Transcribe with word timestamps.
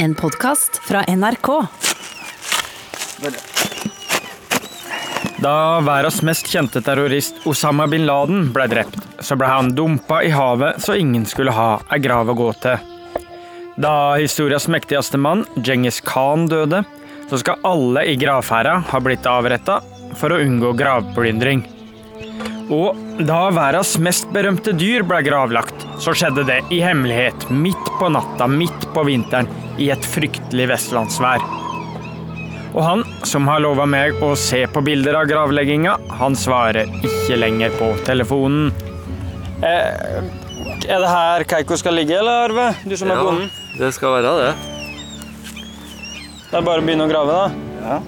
En 0.00 0.14
podkast 0.14 0.80
fra 0.88 1.04
NRK. 1.16 1.48
Da 5.36 5.80
verdens 5.80 6.20
mest 6.22 6.46
kjente 6.46 6.78
terrorist 6.86 7.40
Osama 7.50 7.88
bin 7.90 8.06
Laden 8.06 8.52
ble 8.54 8.68
drept, 8.70 9.00
så 9.18 9.34
ble 9.34 9.48
han 9.50 9.72
dumpa 9.74 10.20
i 10.22 10.30
havet 10.30 10.78
så 10.86 10.94
ingen 10.94 11.26
skulle 11.26 11.50
ha 11.56 11.80
ei 11.90 11.98
grav 12.04 12.30
å 12.30 12.38
gå 12.38 12.46
til. 12.62 12.78
Da 13.74 14.14
historias 14.22 14.68
mektigste 14.70 15.18
mann, 15.18 15.42
Djengis 15.58 15.98
Khan, 16.06 16.46
døde, 16.46 16.84
så 17.26 17.42
skal 17.42 17.66
alle 17.66 18.06
i 18.06 18.14
gravferda 18.22 18.78
ha 18.92 19.02
blitt 19.02 19.26
avretta 19.26 19.80
for 20.14 20.30
å 20.30 20.38
unngå 20.46 20.76
gravplyndring. 20.78 21.66
Og 22.70 23.24
da 23.26 23.48
verdens 23.50 23.96
mest 23.98 24.30
berømte 24.30 24.78
dyr 24.78 25.02
ble 25.02 25.24
gravlagt, 25.26 25.88
så 25.98 26.14
skjedde 26.14 26.46
det 26.46 26.62
i 26.70 26.84
hemmelighet, 26.86 27.48
midt 27.50 27.96
på 27.98 28.10
natta, 28.14 28.46
midt 28.46 28.92
på 28.94 29.02
vinteren, 29.08 29.48
i 29.78 29.90
et 29.94 30.04
fryktelig 30.14 30.68
vestlandsvær. 30.72 31.44
Og 32.74 32.82
han 32.84 33.04
som 33.26 33.48
har 33.48 33.62
lova 33.64 33.86
meg 33.88 34.18
å 34.22 34.34
se 34.38 34.60
på 34.70 34.82
bilder 34.84 35.16
av 35.22 35.28
gravlegginga, 35.30 35.96
han 36.20 36.36
svarer 36.36 36.90
ikke 37.00 37.38
lenger 37.38 37.72
på 37.78 37.92
telefonen. 38.06 38.72
Eh, 39.64 40.28
er 40.88 41.00
det 41.02 41.08
her 41.10 41.46
Keiko 41.48 41.78
skal 41.80 41.96
ligge, 41.98 42.18
eller 42.18 42.48
Arve? 42.48 42.68
Du 42.84 42.96
som 42.96 43.10
er 43.10 43.22
bonden? 43.22 43.48
det 43.78 43.92
skal 43.94 44.18
være 44.18 44.34
det. 44.42 44.52
Det 46.48 46.56
er 46.58 46.64
bare 46.64 46.80
å 46.80 46.86
begynne 46.86 47.04
å 47.06 47.10
grave, 47.10 47.32
da. 47.34 47.46
Ja. 47.88 47.98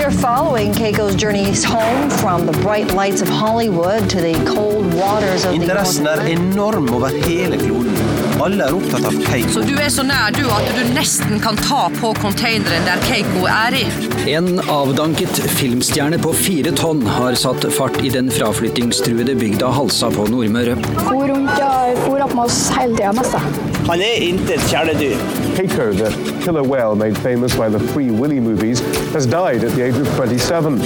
We 0.00 0.06
are 0.06 0.10
following 0.10 0.72
Keiko's 0.72 1.14
journeys 1.14 1.62
home 1.62 2.08
from 2.08 2.46
the 2.46 2.52
bright 2.62 2.94
lights 2.94 3.20
of 3.20 3.28
Hollywood 3.28 4.08
to 4.08 4.20
the 4.22 4.32
cold 4.46 4.94
waters 4.94 5.44
of 5.44 5.50
the 5.50 5.56
Interessen 5.56 6.06
er 6.06 6.22
enorm 6.26 6.88
over 6.94 7.08
hele 7.26 7.58
kloden. 7.58 7.98
Alle 8.40 8.64
er 8.64 8.76
opptatt 8.78 9.04
av 9.04 9.18
Keiko. 9.26 9.50
Så 9.52 9.64
du 9.68 9.74
er 9.76 9.90
så 9.92 10.00
nær 10.08 10.32
du 10.32 10.46
at 10.48 10.70
du 10.72 10.80
nesten 10.94 11.36
kan 11.44 11.60
ta 11.60 11.82
på 11.98 12.14
containeren 12.16 12.88
der 12.88 13.04
Keiko 13.04 13.44
er 13.44 13.76
i? 13.76 13.84
En 14.32 14.48
avdanket 14.72 15.42
filmstjerne 15.58 16.16
på 16.24 16.32
fire 16.38 16.72
tonn 16.80 17.04
har 17.18 17.36
satt 17.36 17.68
fart 17.76 18.00
i 18.00 18.08
den 18.16 18.32
fraflyttingstruede 18.32 19.36
bygda 19.36 19.68
Halsa 19.76 20.08
på 20.16 20.30
Nordmøre. 20.32 20.80
For 21.02 21.28
rundt 21.28 21.60
og 21.60 22.00
for 22.06 22.24
opp 22.24 22.38
med 22.38 22.46
oss 22.46 22.62
hele 22.78 22.96
tida, 22.96 23.12
nesten. 23.20 23.69
Han 23.90 23.98
er 24.06 24.20
intet 24.22 24.62
kjæledyr. 24.70 25.16
Keiko, 25.56 25.88
the 25.98 26.10
killer 26.44 26.62
whale 26.62 26.94
made 26.94 27.18
famous 27.18 27.56
by 27.56 27.68
the 27.68 27.80
Free 27.90 28.10
Willy 28.10 28.38
movies, 28.38 28.80
has 29.12 29.26
died 29.26 29.64
at 29.64 29.72
the 29.74 29.82
age 29.82 29.98
of 29.98 30.06
27. 30.14 30.78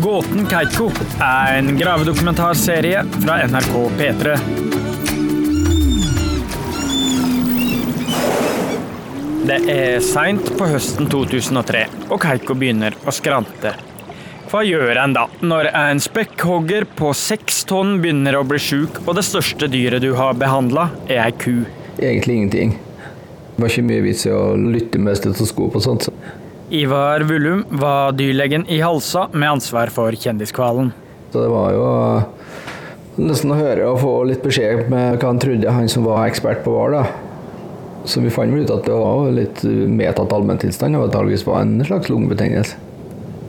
Gåten 0.00 0.46
Keiko 0.46 0.92
er 1.18 1.58
en 1.58 1.78
gravedokumentarserie 1.78 3.02
fra 3.24 3.40
NRK 3.48 3.74
P3. 3.98 4.36
Det 9.50 9.58
er 9.74 9.98
seint 10.06 10.54
på 10.54 10.70
høsten 10.70 11.10
2003, 11.10 11.82
og 12.14 12.22
Keiko 12.22 12.54
begynner 12.54 12.94
å 13.02 13.10
skrante. 13.18 13.74
Hva 14.54 14.60
gjør 14.62 14.94
en 15.02 15.10
da, 15.16 15.22
når 15.42 15.66
en 15.74 15.98
spekkhogger 15.98 16.84
på 16.94 17.08
seks 17.18 17.64
tonn 17.66 17.96
begynner 17.98 18.36
å 18.38 18.44
bli 18.46 18.60
sjuk, 18.62 19.00
og 19.02 19.16
det 19.18 19.24
største 19.26 19.66
dyret 19.66 20.04
du 20.04 20.12
har 20.14 20.36
behandla, 20.38 20.84
er 21.08 21.24
ei 21.24 21.32
ku? 21.34 21.64
Egentlig 21.98 22.36
ingenting. 22.36 22.76
Det 23.56 23.64
var 23.64 23.72
ikke 23.72 23.84
mye 23.88 24.04
vits 24.04 24.22
i 24.28 24.30
å 24.30 24.44
lytte 24.54 25.00
med 25.02 25.18
stetoskop 25.18 25.74
og 25.74 25.82
sånt. 25.82 26.06
Ivar 26.70 27.26
Vullum 27.26 27.66
var 27.82 28.14
dyrlegen 28.14 28.68
i 28.70 28.78
Halsa 28.78 29.24
med 29.32 29.56
ansvar 29.56 29.90
for 29.90 30.14
kjendiskvalen. 30.14 30.94
Så 31.34 31.42
det 31.42 31.50
var 31.50 31.74
jo 31.74 31.90
nesten 33.26 33.50
å 33.50 33.58
høre 33.58 33.90
og 33.90 34.00
få 34.06 34.16
litt 34.30 34.46
beskjed 34.46 34.86
med 34.86 35.18
hva 35.18 35.34
han 35.34 35.42
trodde, 35.42 35.78
han 35.80 35.90
som 35.90 36.06
var 36.06 36.28
ekspert 36.28 36.62
på 36.62 36.78
hval. 36.78 37.00
Så 38.06 38.22
vi 38.22 38.30
fant 38.30 38.54
ut 38.54 38.70
at 38.70 38.86
det 38.86 39.02
var 39.02 39.34
litt 39.34 39.66
medtatt 39.66 40.38
allmenntilstand, 40.38 40.94
og 40.94 41.10
at 41.10 41.18
det 41.18 41.42
var 41.42 41.64
en 41.66 41.80
slags 41.90 42.14
lungebetennelse. 42.14 42.83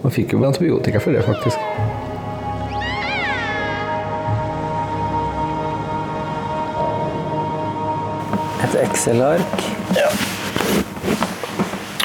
Man 0.05 0.13
fikk 0.13 0.35
jo 0.35 0.43
antibiotika 0.45 0.99
for 1.01 1.11
det, 1.17 1.23
faktisk. 1.25 1.57
Et 8.67 8.75
Excel-ark. 8.83 9.55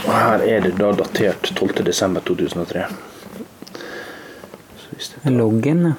Og 0.07 0.15
her 0.17 0.47
er 0.49 0.65
det 0.65 0.73
da 0.81 0.95
datert 0.97 1.53
12.12.2003. 1.61 2.89
Loggen, 5.37 5.91
ja. 5.93 5.95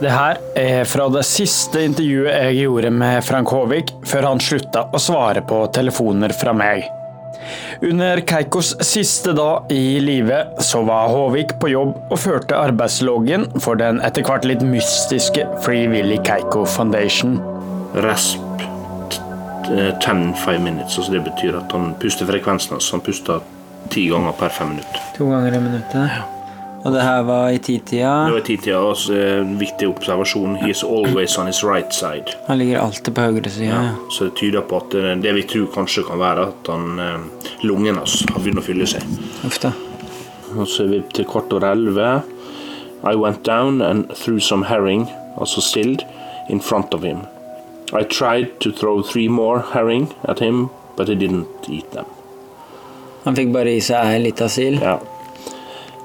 Det 0.00 0.10
her 0.14 0.40
er 0.56 0.88
fra 0.88 1.10
det 1.12 1.26
siste 1.28 1.84
intervjuet 1.84 2.32
jeg 2.32 2.62
gjorde 2.62 2.96
med 2.96 3.20
Frank 3.28 3.52
Håvik, 3.52 3.92
før 4.08 4.30
han 4.30 4.40
slutta 4.40 4.88
å 4.88 5.02
svare 5.02 5.44
på 5.44 5.66
telefoner 5.76 6.32
fra 6.32 6.56
meg. 6.56 6.88
Under 7.82 8.20
Keikos 8.26 8.74
siste 8.84 9.34
dag 9.36 9.70
i 9.72 9.98
livet 10.02 10.58
så 10.64 10.82
var 10.86 11.10
Håvik 11.12 11.56
på 11.60 11.72
jobb 11.72 11.96
og 12.08 12.18
førte 12.18 12.58
arbeidsloggen 12.58 13.48
for 13.62 13.78
den 13.80 14.02
etter 14.06 14.26
hvert 14.26 14.48
litt 14.48 14.64
mystiske 14.66 15.46
Free 15.64 15.88
Willy 15.90 16.18
Keiko 16.26 16.64
Foundation. 16.68 17.38
Resp 18.04 18.44
10-5 19.68 20.58
minutes, 20.64 20.96
altså 20.96 21.12
det 21.12 21.24
betyr 21.26 21.58
at 21.60 21.72
han 21.76 21.92
puster 22.00 22.28
frekvensen 22.28 22.78
hans. 22.78 22.90
Han 22.94 23.04
puster 23.04 23.44
ti 23.92 24.08
ganger 24.08 24.32
per 24.38 24.52
fem 24.52 24.74
minutter. 24.76 25.04
To 25.18 25.28
ganger 25.28 25.58
i 25.58 25.62
minuttet. 25.66 26.37
Og 26.84 26.92
det 26.94 27.02
her 27.02 27.22
var 27.26 27.50
i 27.50 27.58
titida. 27.58 28.12
Det 28.28 28.32
var 28.36 28.38
i 28.38 28.46
titida, 28.46 28.78
også 28.78 29.16
en 29.18 29.56
viktig 29.58 29.88
observasjon. 29.88 30.56
He 30.62 30.70
is 30.70 30.84
always 30.86 31.34
on 31.38 31.50
his 31.50 31.64
right 31.64 31.94
side. 31.94 32.36
Han 32.46 32.58
ligger 32.58 32.80
alltid 32.80 33.14
på 33.14 33.26
høyre 33.26 33.50
side. 33.50 33.66
Ja, 33.72 33.90
så 34.14 34.28
det 34.28 34.36
tyder 34.38 34.62
på 34.62 34.78
at 34.78 34.94
det, 34.94 35.16
det 35.24 35.34
vi 35.34 35.42
tror 35.50 35.66
kanskje 35.74 36.06
kan 36.06 36.22
være 36.22 36.48
at 36.52 36.70
han, 36.70 36.86
lungen 36.96 37.66
lungene 37.66 37.98
hans 38.04 38.22
har 38.30 38.38
begynt 38.38 38.62
å 38.62 38.66
fylle 38.68 38.86
seg. 38.86 39.04
Uff 39.46 39.58
da. 39.64 39.74
Og 40.54 40.68
så 40.70 40.86
er 40.86 40.92
vi 40.94 41.02
til 41.14 41.26
kvart 41.28 41.52
over 41.52 41.72
elleve. 41.72 42.12
I 43.02 43.14
went 43.14 43.44
down 43.46 43.82
and 43.82 44.06
threw 44.14 44.38
some 44.40 44.66
herring, 44.66 45.08
altså 45.38 45.60
sild, 45.60 46.06
in 46.48 46.60
front 46.60 46.94
of 46.94 47.02
him. 47.02 47.26
I 47.92 48.04
tried 48.04 48.60
to 48.60 48.70
throw 48.70 49.02
three 49.02 49.28
more 49.28 49.62
herring 49.72 50.12
at 50.24 50.38
him, 50.38 50.68
but 50.96 51.08
he 51.08 51.14
didn't 51.14 51.68
eat 51.68 51.90
them. 51.92 52.06
Han 53.24 53.36
fikk 53.36 53.52
bare 53.52 53.76
i 53.76 53.80
seg 53.84 54.14
ei 54.14 54.18
lita 54.22 54.48
sild. 54.48 54.82
Ja. 54.82 54.98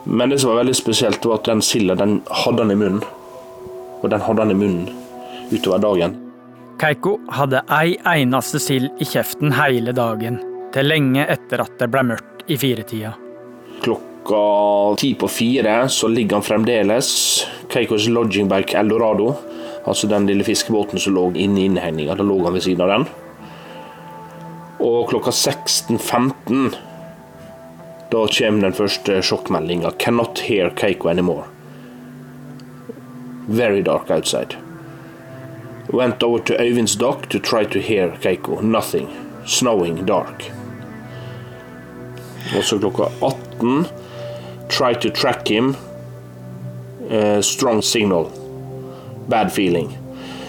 Men 0.04 0.30
det 0.30 0.40
som 0.40 0.52
var 0.52 0.64
veldig 0.64 0.76
spesielt, 0.76 1.26
var 1.26 1.40
at 1.40 1.48
den 1.48 1.62
silda 1.64 1.96
den 1.96 2.20
hadde 2.44 2.66
han 2.66 2.74
i 2.74 2.80
munnen. 2.80 3.04
Og 4.04 4.10
den 4.12 4.24
hadde 4.24 4.44
han 4.44 4.52
i 4.52 4.58
munnen 4.58 4.90
utover 5.54 5.80
dagen. 5.84 6.18
Keiko 6.82 7.18
hadde 7.32 7.62
ei 7.72 7.94
eneste 8.10 8.60
sild 8.60 8.90
i 9.00 9.08
kjeften 9.08 9.54
hele 9.56 9.94
dagen, 9.96 10.42
til 10.74 10.90
lenge 10.90 11.24
etter 11.30 11.64
at 11.64 11.78
det 11.80 11.88
ble 11.94 12.04
mørkt 12.10 12.44
i 12.52 12.58
firetida. 12.60 13.14
Klokka 13.84 14.44
ti 15.00 15.14
på 15.20 15.30
fire 15.32 15.84
så 15.92 16.10
ligger 16.12 16.40
han 16.40 16.46
fremdeles 16.46 17.10
Keikos 17.72 18.10
lodging 18.12 18.50
bike 18.52 18.76
Eldorado. 18.80 19.34
Altså 19.88 20.08
den 20.08 20.28
lille 20.28 20.46
fiskebåten 20.48 21.00
som 21.00 21.16
lå 21.16 21.30
inne 21.36 21.62
i 21.62 21.68
innhegninga. 21.68 22.16
Da 22.16 22.24
lå 22.24 22.40
han 22.44 22.56
ved 22.56 22.64
siden 22.66 22.84
av 22.86 22.92
den. 22.94 23.08
Og 24.84 25.08
klokka 25.12 25.32
16.15 25.32 26.76
da 28.14 28.28
kommer 28.28 28.62
den 28.62 28.74
første 28.78 29.22
sjokkmeldinga. 29.26 29.92
'Cannot 29.98 30.40
hear 30.40 30.70
Keiko 30.70 31.10
anymore'. 31.10 31.50
Very 33.48 33.82
dark 33.82 34.12
outside. 34.12 34.56
Went 35.94 36.24
over 36.24 36.40
to 36.40 36.54
Øyvinds 36.54 36.96
dock 36.96 37.30
to 37.30 37.40
try 37.40 37.66
to 37.66 37.80
hear 37.80 38.12
Keiko. 38.22 38.62
Nothing. 38.62 39.08
Snowing 39.46 40.06
dark. 40.06 40.52
Og 42.58 42.64
så 42.64 42.80
klokka 42.80 43.04
18 43.22 43.86
Try 44.70 44.94
to 44.94 45.10
track 45.10 45.48
him. 45.48 45.76
Uh, 47.10 47.42
strong 47.42 47.82
signal. 47.82 48.32
Bad 49.28 49.52
feeling. 49.52 50.03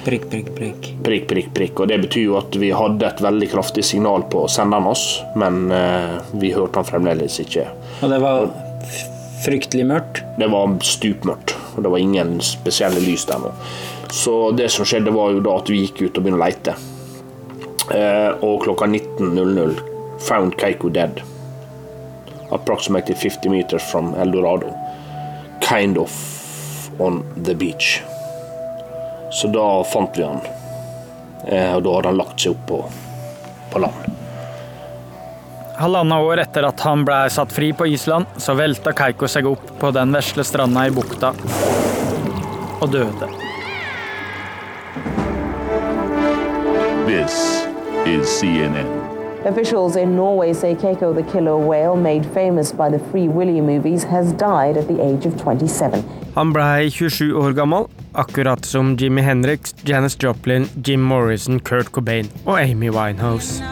Prikk, 0.04 0.26
prikk, 0.30 0.50
prikk. 0.56 0.88
Prikk, 1.04 1.26
prikk, 1.28 1.46
prikk. 1.56 1.80
Og 1.80 1.88
det 1.88 1.96
betyr 2.02 2.26
jo 2.26 2.36
at 2.36 2.56
vi 2.60 2.68
hadde 2.76 3.06
et 3.08 3.22
veldig 3.24 3.48
kraftig 3.54 3.86
signal 3.88 4.26
på 4.28 4.44
senderen 4.52 4.90
oss, 4.90 5.04
men 5.40 5.72
eh, 5.72 6.18
vi 6.36 6.52
hørte 6.52 6.82
han 6.82 6.88
fremdeles 6.88 7.38
ikke. 7.40 7.64
Og 8.04 8.12
det 8.12 8.20
var 8.20 8.50
fryktelig 9.46 9.86
mørkt? 9.88 10.20
Det 10.36 10.50
var 10.52 10.76
stupmørkt, 10.84 11.56
og 11.74 11.86
det 11.86 11.94
var 11.96 12.04
ingen 12.04 12.36
spesielle 12.44 13.00
lys 13.00 13.24
der 13.30 13.40
nå. 13.46 13.54
Så 14.12 14.52
det 14.52 14.68
som 14.70 14.84
skjedde, 14.84 15.14
var 15.14 15.32
jo 15.32 15.42
da 15.44 15.56
at 15.56 15.72
vi 15.72 15.86
gikk 15.86 16.04
ut 16.04 16.20
og 16.20 16.26
begynte 16.26 16.40
å 16.40 16.44
leite. 16.44 16.76
Eh, 17.96 18.30
og 18.44 18.60
klokka 18.68 18.88
19.00 18.92 19.80
found 20.24 20.58
Keiko 20.60 20.92
dead. 20.92 21.22
Approximately 22.52 23.14
50 23.14 23.48
meters 23.48 23.82
from 23.90 24.14
Eldorado. 24.14 24.68
Kind 25.60 25.96
of 25.98 26.12
on 27.00 27.24
the 27.36 27.54
beach. 27.54 28.02
Så 29.34 29.48
da 29.50 29.68
fant 29.84 30.18
vi 30.18 30.22
han. 30.22 30.40
Eh, 31.46 31.74
og 31.74 31.82
da 31.82 31.96
hadde 31.96 32.12
han 32.12 32.20
lagt 32.20 32.40
seg 32.40 32.54
opp 32.54 32.68
på, 32.70 32.84
på 33.72 33.82
land. 33.82 34.10
halvannet 35.74 36.22
år 36.22 36.40
etter 36.44 36.66
at 36.68 36.80
han 36.86 37.02
ble 37.04 37.16
satt 37.34 37.52
fri 37.52 37.72
på 37.74 37.88
Island, 37.90 38.30
så 38.38 38.54
velta 38.54 38.92
Keiko 38.94 39.26
seg 39.28 39.48
opp 39.50 39.72
på 39.80 39.90
den 39.94 40.14
vesle 40.14 40.44
stranda 40.46 40.86
i 40.86 40.92
bukta 40.94 41.32
og 42.80 42.92
døde. 42.92 43.28
This 47.08 47.66
is 48.06 48.30
CNN. 48.38 48.86
Officials 49.44 49.96
in 49.96 50.16
Norway 50.16 50.54
say 50.54 50.74
Keiko 50.74 51.12
the 51.14 51.22
killer 51.32 51.58
whale, 51.58 51.96
made 51.96 52.24
famous 52.32 52.72
by 52.72 52.88
the 52.88 52.98
Free 53.10 53.28
Willy 53.28 53.60
movies, 53.60 54.04
has 54.04 54.32
died 54.32 54.78
at 54.78 54.88
the 54.88 55.02
age 55.02 55.26
of 55.26 55.36
27. 55.36 56.02
Han 56.34 56.52
blei 56.52 56.88
27 56.90 57.36
år 57.36 57.52
gammel, 57.52 57.90
akkurat 58.14 58.64
som 58.64 58.96
Jimmy 58.96 59.22
Henriks, 59.22 59.74
Janis 59.82 60.16
Joplin, 60.22 60.68
Jim 60.84 61.02
Morrison, 61.02 61.60
Kurt 61.60 61.92
Cobain 61.92 62.30
og 62.44 62.60
Amy 62.60 62.90
Winehouse. 62.90 63.64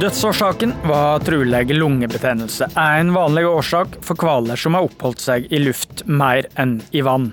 Dødsårsaken 0.00 0.72
var 0.84 1.18
trolig 1.22 1.74
lungebetennelse, 1.74 2.66
en 2.76 3.12
vanlig 3.14 3.46
årsak 3.46 4.00
for 4.02 4.18
hvaler 4.18 4.58
som 4.58 4.74
har 4.74 4.88
oppholdt 4.88 5.22
seg 5.22 5.46
i 5.54 5.60
luft 5.62 6.02
mer 6.10 6.48
enn 6.58 6.80
i 6.90 7.04
vann. 7.06 7.30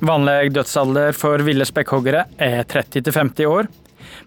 Vanlig 0.00 0.54
dødsalder 0.56 1.12
for 1.12 1.44
ville 1.44 1.66
spekkhoggere 1.68 2.24
er 2.40 2.64
30-50 2.64 3.44
år, 3.44 3.68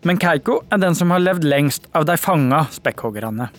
men 0.05 0.21
Keiko 0.21 0.59
er 0.69 0.83
den 0.83 0.95
som 0.95 1.09
har 1.09 1.23
levd 1.23 1.47
lengst 1.49 1.89
av 1.97 2.05
de 2.05 2.19
fanga 2.21 2.67
spekkhoggerne. 2.71 3.49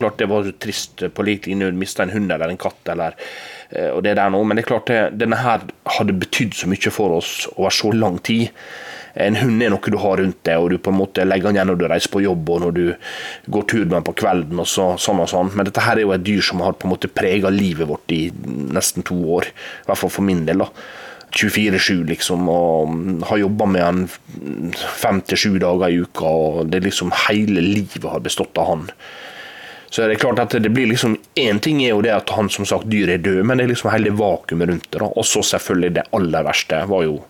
Klart 0.00 0.18
det 0.18 0.30
var 0.32 0.48
trist 0.58 1.04
på 1.14 1.26
lik 1.28 1.46
linje 1.50 1.68
å 1.68 1.76
miste 1.76 2.02
en 2.06 2.14
hund 2.14 2.32
eller 2.32 2.50
en 2.50 2.60
katt, 2.60 2.80
eller, 2.94 3.18
og 3.94 4.02
det 4.04 4.16
der 4.18 4.32
nå, 4.32 4.42
men 4.44 4.58
det 4.58 4.64
er 4.64 4.70
klart 4.72 4.90
det, 4.90 4.98
denne 5.20 5.38
her 5.40 5.64
hadde 5.96 6.18
betydd 6.20 6.56
så 6.58 6.68
mye 6.70 6.92
for 6.94 7.16
oss 7.20 7.36
over 7.56 7.74
så 7.74 7.92
lang 7.94 8.18
tid. 8.24 8.50
En 9.14 9.36
hund 9.38 9.62
er 9.62 9.70
noe 9.70 9.92
du 9.92 9.96
har 10.02 10.18
rundt 10.18 10.40
deg, 10.46 10.58
og 10.58 10.72
du 10.72 10.78
på 10.82 10.90
en 10.90 10.98
måte 10.98 11.26
legger 11.26 11.48
den 11.48 11.60
igjen 11.60 11.70
når 11.70 11.78
du 11.78 11.86
reiser 11.90 12.10
på 12.10 12.24
jobb 12.24 12.50
og 12.50 12.64
når 12.64 12.74
du 12.74 12.84
går 13.54 13.66
tur 13.70 13.84
med 13.84 13.94
den 13.94 14.06
på 14.08 14.16
kvelden. 14.24 14.58
og 14.58 14.66
så, 14.66 14.88
sånn 14.98 15.22
og 15.22 15.30
sånn. 15.30 15.52
Men 15.54 15.68
dette 15.68 15.84
her 15.84 16.00
er 16.00 16.06
jo 16.06 16.14
et 16.16 16.26
dyr 16.26 16.42
som 16.42 16.62
har 16.64 16.74
på 16.74 16.88
en 16.88 16.94
måte 16.96 17.10
prega 17.12 17.52
livet 17.54 17.88
vårt 17.90 18.14
i 18.14 18.26
nesten 18.74 19.06
to 19.06 19.16
år. 19.36 19.50
I 19.52 19.90
hvert 19.90 20.02
fall 20.02 20.14
for 20.16 20.26
min 20.26 20.42
del. 20.48 20.64
da. 20.64 20.70
24-7, 21.34 22.04
liksom, 22.06 22.48
og 22.50 23.24
har 23.26 23.40
jobba 23.42 23.66
med 23.66 23.82
han 23.82 24.02
fem 25.02 25.18
til 25.26 25.40
sju 25.40 25.52
dager 25.62 25.90
i 25.90 26.02
uka. 26.02 26.26
og 26.26 26.70
det 26.70 26.84
liksom 26.84 27.14
Hele 27.26 27.62
livet 27.62 28.10
har 28.10 28.22
bestått 28.22 28.58
av 28.58 28.70
han. 28.70 28.88
Så 29.94 30.02
er 30.02 30.08
det 30.08 30.16
klart 30.16 30.38
at 30.42 30.50
det 30.50 30.68
blir 30.74 30.88
liksom 30.90 31.12
Én 31.38 31.60
ting 31.62 31.84
er 31.84 31.92
jo 31.92 32.00
det 32.02 32.10
at 32.10 32.30
han 32.34 32.48
som 32.50 32.66
sagt 32.66 32.88
dyr 32.90 33.12
er 33.14 33.20
død, 33.22 33.44
men 33.46 33.60
det 33.60 33.64
er 33.64 33.68
liksom 33.70 33.92
hele 33.92 34.10
vakuumet 34.10 34.68
rundt 34.68 34.88
det. 34.90 34.98
da. 34.98 35.06
Og 35.06 35.22
så 35.22 35.38
selvfølgelig 35.46 35.90
det 35.94 36.02
aller 36.18 36.42
verste 36.42 36.80
var 36.90 37.04
jo 37.06 37.20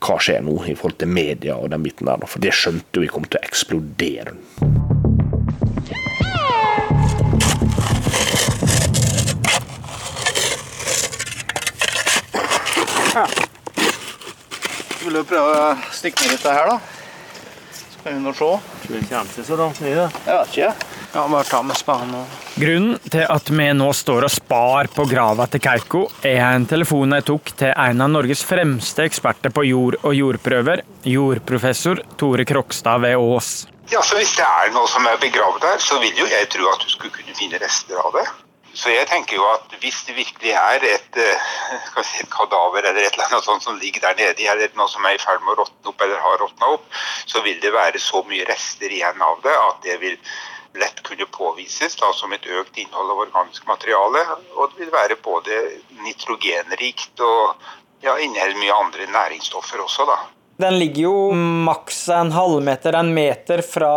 hva 0.00 0.16
skjer 0.16 0.40
nå 0.46 0.54
i 0.64 0.72
forhold 0.72 0.96
til 1.02 1.12
media 1.12 1.58
og 1.60 1.68
den 1.74 1.84
biten 1.84 2.08
der. 2.08 2.16
da, 2.22 2.24
For 2.24 2.40
det 2.40 2.54
skjønte 2.56 3.02
vi 3.04 3.10
kom 3.12 3.28
til 3.28 3.36
å 3.36 3.44
eksplodere. 3.44 4.32
Ja. 13.12 13.26
Vil 15.02 15.20
du 15.20 15.26
prøve 15.28 15.52
å 15.52 15.68
stikke 16.00 16.24
ned 16.24 16.38
litt 16.38 16.48
her, 16.48 16.72
da? 16.72 16.80
Så 17.76 18.06
kan 18.06 18.16
vi 18.16 18.24
nå 18.24 18.32
se. 18.32 18.48
Tror 18.86 18.96
det 18.96 19.04
kommer 19.12 19.36
seg 19.36 19.50
så 19.52 19.60
langt 19.60 19.84
ned, 19.84 20.00
det. 20.00 20.08
Jeg 20.24 20.40
vet 20.40 20.56
ikke. 20.56 20.89
Ja, 21.12 21.28
bare 21.28 21.44
ta 21.44 21.58
med 21.66 21.74
spaden 21.74 22.12
og 22.14 22.34
Grunnen 22.60 22.98
til 23.10 23.24
at 23.26 23.48
vi 23.50 23.64
nå 23.74 23.88
står 23.96 24.28
og 24.28 24.30
spar 24.30 24.90
på 24.94 25.06
grava 25.10 25.46
til 25.50 25.62
Keiko, 25.64 26.04
er 26.22 26.42
en 26.44 26.66
telefon 26.70 27.16
jeg 27.16 27.26
tok 27.30 27.50
til 27.62 27.72
en 27.72 28.04
av 28.04 28.12
Norges 28.12 28.44
fremste 28.46 29.06
eksperter 29.08 29.50
på 29.54 29.64
jord 29.66 29.96
og 30.04 30.14
jordprøver, 30.14 30.84
jordprofessor 31.10 32.04
Tore 32.20 32.46
Krokstad 32.46 33.02
ved 33.02 33.16
Ås. 33.18 33.50
Ja, 33.90 34.04
så 34.06 34.20
Hvis 34.20 34.36
det 34.38 34.46
er 34.46 34.70
noe 34.70 34.86
som 34.86 35.08
er 35.10 35.18
begravd 35.18 35.58
der, 35.64 35.82
så 35.82 35.98
vil 35.98 36.14
jo 36.14 36.28
jeg 36.30 36.46
tro 36.52 36.68
at 36.70 36.84
du 36.84 36.92
skulle 36.92 37.10
kunne 37.16 37.34
finne 37.34 37.58
rester 37.58 37.98
av 37.98 38.14
det. 38.14 38.28
Så 38.70 38.92
jeg 38.92 39.08
tenker 39.10 39.34
jo 39.34 39.46
at 39.50 39.72
hvis 39.82 40.04
det 40.06 40.14
virkelig 40.14 40.52
er 40.54 40.84
et, 40.86 41.16
eh, 41.18 41.48
si, 42.06 42.20
et 42.22 42.30
kadaver 42.30 42.86
eller 42.86 43.02
et 43.02 43.16
eller 43.16 43.26
annet 43.26 43.48
sånt 43.48 43.66
som 43.66 43.80
ligger 43.82 44.04
der 44.04 44.14
nede, 44.20 44.46
eller 44.46 44.70
noe 44.78 44.86
som 44.88 45.04
er 45.04 45.16
i 45.16 45.22
ferd 45.22 45.42
med 45.42 45.56
å 45.56 45.64
råtne 45.64 45.90
opp 45.90 46.04
eller 46.06 46.22
har 46.22 46.38
råtna 46.38 46.70
opp, 46.76 46.86
så 47.26 47.42
vil 47.42 47.58
det 47.60 47.74
være 47.74 47.98
så 47.98 48.22
mye 48.30 48.46
rester 48.46 48.94
igjen 48.94 49.26
av 49.26 49.42
det 49.42 49.56
at 49.56 49.82
det 49.88 49.98
vil 50.04 50.14
lett 50.78 51.02
kunne 51.02 51.26
påvises 51.26 51.96
da, 51.96 52.12
som 52.14 52.32
et 52.32 52.46
økt 52.46 52.78
innhold 52.78 53.10
av 53.10 53.22
organisk 53.26 53.66
materiale. 53.66 54.22
Og 54.54 54.70
det 54.70 54.84
vil 54.84 54.92
være 54.94 55.16
både 55.24 55.56
nitrogenrikt 56.04 57.22
og 57.24 57.56
ja, 58.04 58.18
inneholder 58.18 58.60
mye 58.60 58.76
andre 58.76 59.08
næringsstoffer 59.10 59.82
også. 59.84 60.06
da. 60.06 60.18
Den 60.60 60.76
ligger 60.78 61.02
jo 61.06 61.32
maks 61.64 62.02
en 62.12 62.32
halvmeter, 62.36 62.92
en 62.98 63.14
meter 63.16 63.62
fra 63.64 63.90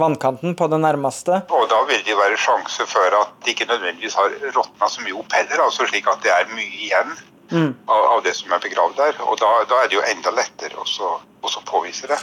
vannkanten 0.00 0.56
på 0.56 0.68
det 0.72 0.80
nærmeste. 0.80 1.42
Og 1.52 1.68
da 1.68 1.82
vil 1.90 2.00
det 2.06 2.16
være 2.16 2.38
sjanse 2.40 2.86
for 2.88 3.18
at 3.20 3.34
det 3.44 3.52
ikke 3.52 3.68
nødvendigvis 3.68 4.16
har 4.16 4.32
råtna 4.56 4.88
så 4.88 5.04
mye 5.04 5.18
opp 5.20 5.36
heller, 5.36 5.66
altså 5.66 5.84
slik 5.90 6.08
at 6.08 6.22
det 6.24 6.32
er 6.32 6.52
mye 6.56 6.84
igjen 6.88 7.16
Mm. 7.46 7.74
av, 7.86 8.04
av 8.04 8.22
det 8.24 8.32
som 8.34 8.50
er 8.52 8.58
begravd 8.58 8.96
der. 8.98 9.20
Og 9.22 9.36
da, 9.38 9.46
da 9.70 9.76
er 9.84 9.90
det 9.90 9.94
jo 9.94 10.02
enda 10.02 10.32
lettere 10.34 10.74
også 10.82 11.60
påvise 11.68 12.08
det. 12.10 12.18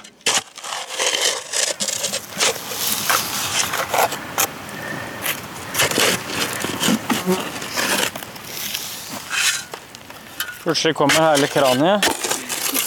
Plutselig 10.63 10.95
kommer 10.95 11.21
hele 11.31 11.47
kraniet. 11.47 12.05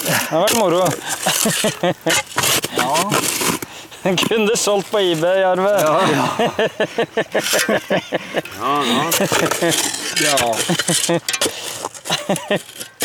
Det 0.06 0.12
har 0.30 0.40
vært 0.44 0.58
moro. 0.58 0.82
Ja. 2.76 3.12
Den 4.02 4.16
kunne 4.22 4.46
du 4.46 4.56
solgt 4.56 4.90
på 4.90 4.98
eBay, 4.98 5.42
Arve. 5.42 5.80
Ja, 5.80 6.00
ja. 6.12 6.26
ja. 10.26 10.56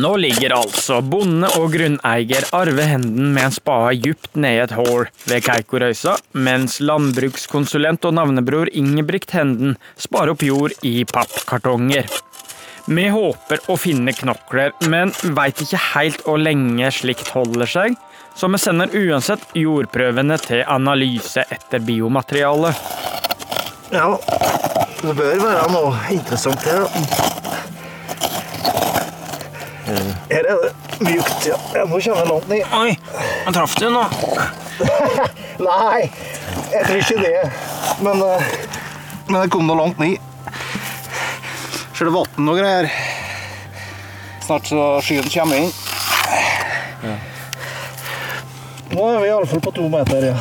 Nå 0.00 0.10
ligger 0.16 0.54
altså 0.56 1.02
bonde 1.04 1.50
og 1.60 1.74
grunneier 1.74 2.46
Arve 2.56 2.84
Henden 2.88 3.34
med 3.34 3.44
en 3.44 3.52
spade 3.52 3.98
djupt 4.00 4.38
ned 4.40 4.54
i 4.56 4.62
et 4.62 4.72
hull 4.78 5.04
ved 5.28 5.44
Keikorøysa, 5.44 6.14
mens 6.32 6.78
landbrukskonsulent 6.80 8.08
og 8.08 8.14
navnebror 8.16 8.70
Ingebrigt 8.72 9.34
Henden 9.36 9.76
sparer 10.00 10.32
opp 10.32 10.44
jord 10.46 10.72
i 10.88 11.02
pappkartonger. 11.04 12.08
Vi 12.88 13.04
håper 13.12 13.68
å 13.68 13.76
finne 13.76 14.16
knokler, 14.16 14.72
men 14.88 15.12
veit 15.36 15.60
ikke 15.60 15.82
helt 15.92 16.24
hvor 16.24 16.40
lenge 16.40 16.88
slikt 16.96 17.28
holder 17.36 17.68
seg, 17.68 18.00
så 18.32 18.48
vi 18.48 18.62
sender 18.64 18.96
uansett 18.96 19.44
jordprøvene 19.60 20.40
til 20.40 20.64
analyse 20.72 21.44
etter 21.52 21.84
biomaterialet. 21.84 22.80
Ja, 23.92 24.08
det 25.04 25.14
bør 25.20 25.36
være 25.44 25.68
noe 25.76 25.94
interessant 26.16 26.64
her. 26.64 27.41
Her 30.30 30.48
er 30.48 30.60
det 30.62 30.72
mjukt, 31.02 31.46
ja. 31.46 31.58
ja 31.74 31.84
nå 31.84 31.98
kommer 32.00 32.22
jeg 32.22 32.28
langt 32.30 32.48
ned. 32.48 32.74
Oi, 32.78 32.92
jeg 33.44 33.54
traff 33.56 33.74
du 33.78 33.88
nå. 33.92 34.04
Nei, 35.68 36.00
jeg 36.72 36.84
tror 36.86 37.00
ikke 37.00 37.18
det. 37.22 37.34
Men, 38.02 38.22
eh, 38.26 38.54
men 39.28 39.40
jeg 39.42 39.52
kom 39.54 39.68
nå 39.68 39.76
langt 39.78 40.00
ned. 40.02 40.16
Ser 41.92 42.06
er 42.06 42.10
det 42.10 42.16
vann 42.16 42.48
og 42.54 42.58
greier. 42.58 42.90
Snart 44.42 44.66
så 44.70 44.88
skyen 45.04 45.28
kommer 45.30 45.60
inn. 45.62 45.70
Nå 48.92 49.04
er 49.08 49.22
vi 49.22 49.30
iallfall 49.30 49.62
på 49.64 49.76
to 49.76 49.86
meter, 49.92 50.32
ja. 50.32 50.40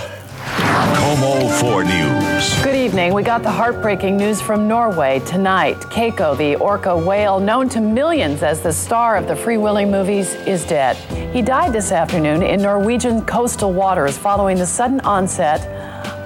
Como 0.96 1.48
4 1.48 1.84
News. 1.84 2.64
Good 2.64 2.76
evening. 2.76 3.14
We 3.14 3.24
got 3.24 3.44
the 3.44 3.52
heartbreaking 3.52 4.18
news 4.18 4.42
from 4.42 4.68
Norway 4.68 5.20
tonight. 5.20 5.78
Keiko, 5.80 6.38
the 6.38 6.56
orca 6.56 6.96
whale 6.96 7.40
known 7.40 7.70
to 7.70 7.80
millions 7.80 8.44
as 8.44 8.62
the 8.62 8.74
star 8.74 9.16
of 9.16 9.28
the 9.28 9.36
Free 9.36 9.58
Willy 9.58 9.86
movies, 9.86 10.34
is 10.46 10.66
dead. 10.66 10.98
He 11.34 11.42
died 11.42 11.74
this 11.74 11.92
afternoon 11.92 12.44
in 12.44 12.62
Norwegian 12.62 13.26
coastal 13.26 13.72
waters 13.72 14.18
following 14.18 14.58
the 14.58 14.66
sudden 14.66 15.00
onset 15.02 15.62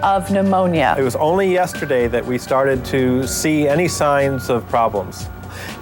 of 0.03 0.31
pneumonia. 0.31 0.95
It 0.97 1.03
was 1.03 1.15
only 1.15 1.51
yesterday 1.51 2.07
that 2.07 2.25
we 2.25 2.37
started 2.37 2.83
to 2.85 3.27
see 3.27 3.67
any 3.67 3.87
signs 3.87 4.49
of 4.49 4.67
problems. 4.69 5.29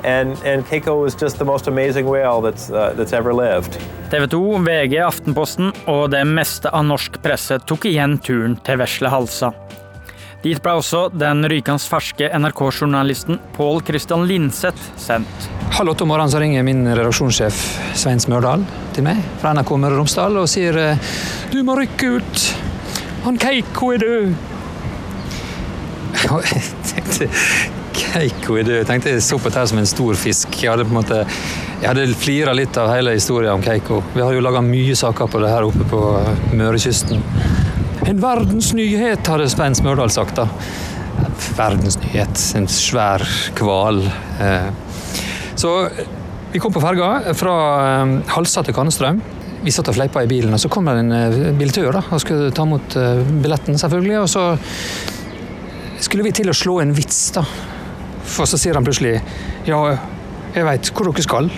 And, 0.03 0.35
and 0.43 0.65
Keiko 0.67 1.07
is 1.07 1.15
just 1.15 1.37
the 1.37 1.45
most 1.45 1.67
amazing 1.67 2.05
whale 2.05 2.41
that's, 2.41 2.69
uh, 2.69 2.93
that's 2.97 3.13
ever 3.13 3.33
lived. 3.33 3.79
TV 4.11 4.27
2, 4.27 4.57
VG, 4.65 4.97
Aftenposten 4.99 5.71
og 5.87 6.11
det 6.11 6.25
meste 6.27 6.69
av 6.69 6.83
norsk 6.85 7.21
presse 7.23 7.59
tok 7.65 7.87
igjen 7.87 8.17
turen 8.19 8.57
til 8.67 8.81
vesle 8.83 9.09
Halsa. 9.09 9.53
Dit 10.43 10.59
ble 10.59 10.73
også 10.75 11.05
den 11.15 11.45
rykende 11.47 11.79
ferske 11.87 12.27
NRK-journalisten 12.35 13.37
Pål 13.55 13.79
Christian 13.87 14.25
Linseth 14.27 14.89
sendt. 14.99 15.47
Halv 15.77 15.93
åtte 15.93 16.03
om 16.03 16.11
morgenen 16.11 16.33
så 16.33 16.41
ringer 16.43 16.65
min 16.67 16.83
redaksjonssjef 16.89 17.61
Svein 17.95 18.19
Smørdal 18.19 18.65
til 18.93 19.07
meg 19.07 19.21
fra 19.39 19.53
NRK 19.55 19.71
Møre 19.79 19.95
og 19.95 20.03
Romsdal 20.03 20.35
og 20.41 20.49
sier 20.51 20.75
eh, 20.81 21.13
du 21.53 21.61
må 21.63 21.77
rykke 21.79 22.17
ut. 22.17 22.43
Han 23.23 23.39
Keiko 23.39 23.93
er 23.95 24.03
død. 24.03 24.33
Og 26.33 26.43
jeg 26.45 26.61
tenkte 26.91 27.29
Keiko 28.13 28.57
i 28.59 28.63
død. 28.65 28.75
Jeg 28.83 28.87
tenkte 28.89 29.09
jeg 29.13 29.23
så 29.25 29.39
på 29.41 29.49
dette 29.49 29.63
som 29.71 29.79
en 29.81 29.87
stor 29.89 30.17
fisk. 30.19 30.53
Jeg 30.61 30.69
hadde 30.73 30.85
på 30.85 30.93
en 30.93 30.99
måte 30.99 31.21
Jeg 31.81 31.87
hadde 31.89 32.05
flira 32.15 32.53
litt 32.55 32.77
av 32.77 32.91
hele 32.93 33.15
historien 33.17 33.55
om 33.57 33.63
Keiko. 33.65 34.01
Vi 34.13 34.21
har 34.21 34.33
jo 34.35 34.43
laga 34.45 34.61
mye 34.63 34.95
saker 34.97 35.29
på 35.33 35.41
det 35.43 35.49
her 35.51 35.65
oppe 35.67 35.87
på 35.89 36.01
Mørekysten. 36.55 37.23
En 38.07 38.19
verdensnyhet, 38.21 39.25
hadde 39.27 39.49
Svein 39.51 39.75
Smørdal 39.75 40.11
sagt. 40.13 40.37
da. 40.37 40.45
Verdensnyhet. 41.57 42.43
En 42.59 42.67
svær 42.71 43.23
hval. 43.59 44.03
Eh, 44.39 44.69
Så 45.55 45.71
vi 46.53 46.59
kom 46.59 46.73
på 46.73 46.81
ferga 46.81 47.33
fra 47.37 47.53
eh, 48.03 48.13
Halsa 48.35 48.63
til 48.63 48.75
Kannestrøm. 48.77 49.21
Vi 49.63 49.71
satt 49.71 49.87
og 49.87 49.95
fleipa 49.95 50.21
i 50.25 50.27
bilen, 50.27 50.53
og 50.53 50.59
så 50.59 50.69
kom 50.69 50.85
det 50.89 50.97
en 50.99 51.11
eh, 51.17 51.51
biltur 51.57 51.91
da, 51.95 52.01
og 52.11 52.19
skulle 52.21 52.51
ta 52.51 52.65
imot 52.67 52.97
eh, 52.99 53.21
billetten, 53.43 53.77
selvfølgelig. 53.79 54.17
Og 54.21 54.29
så 54.29 54.43
skulle 56.03 56.25
vi 56.27 56.33
til 56.35 56.51
å 56.51 56.57
slå 56.57 56.81
en 56.83 56.91
vits, 56.97 57.29
da. 57.37 57.45
For 58.23 58.49
så 58.49 58.59
sier 58.59 58.77
han 58.77 58.85
plutselig 58.85 59.17
Ja, 59.67 59.79
jeg 60.53 60.67
veit 60.67 60.91
hvor 60.93 61.09
dere 61.09 61.25
skal. 61.25 61.49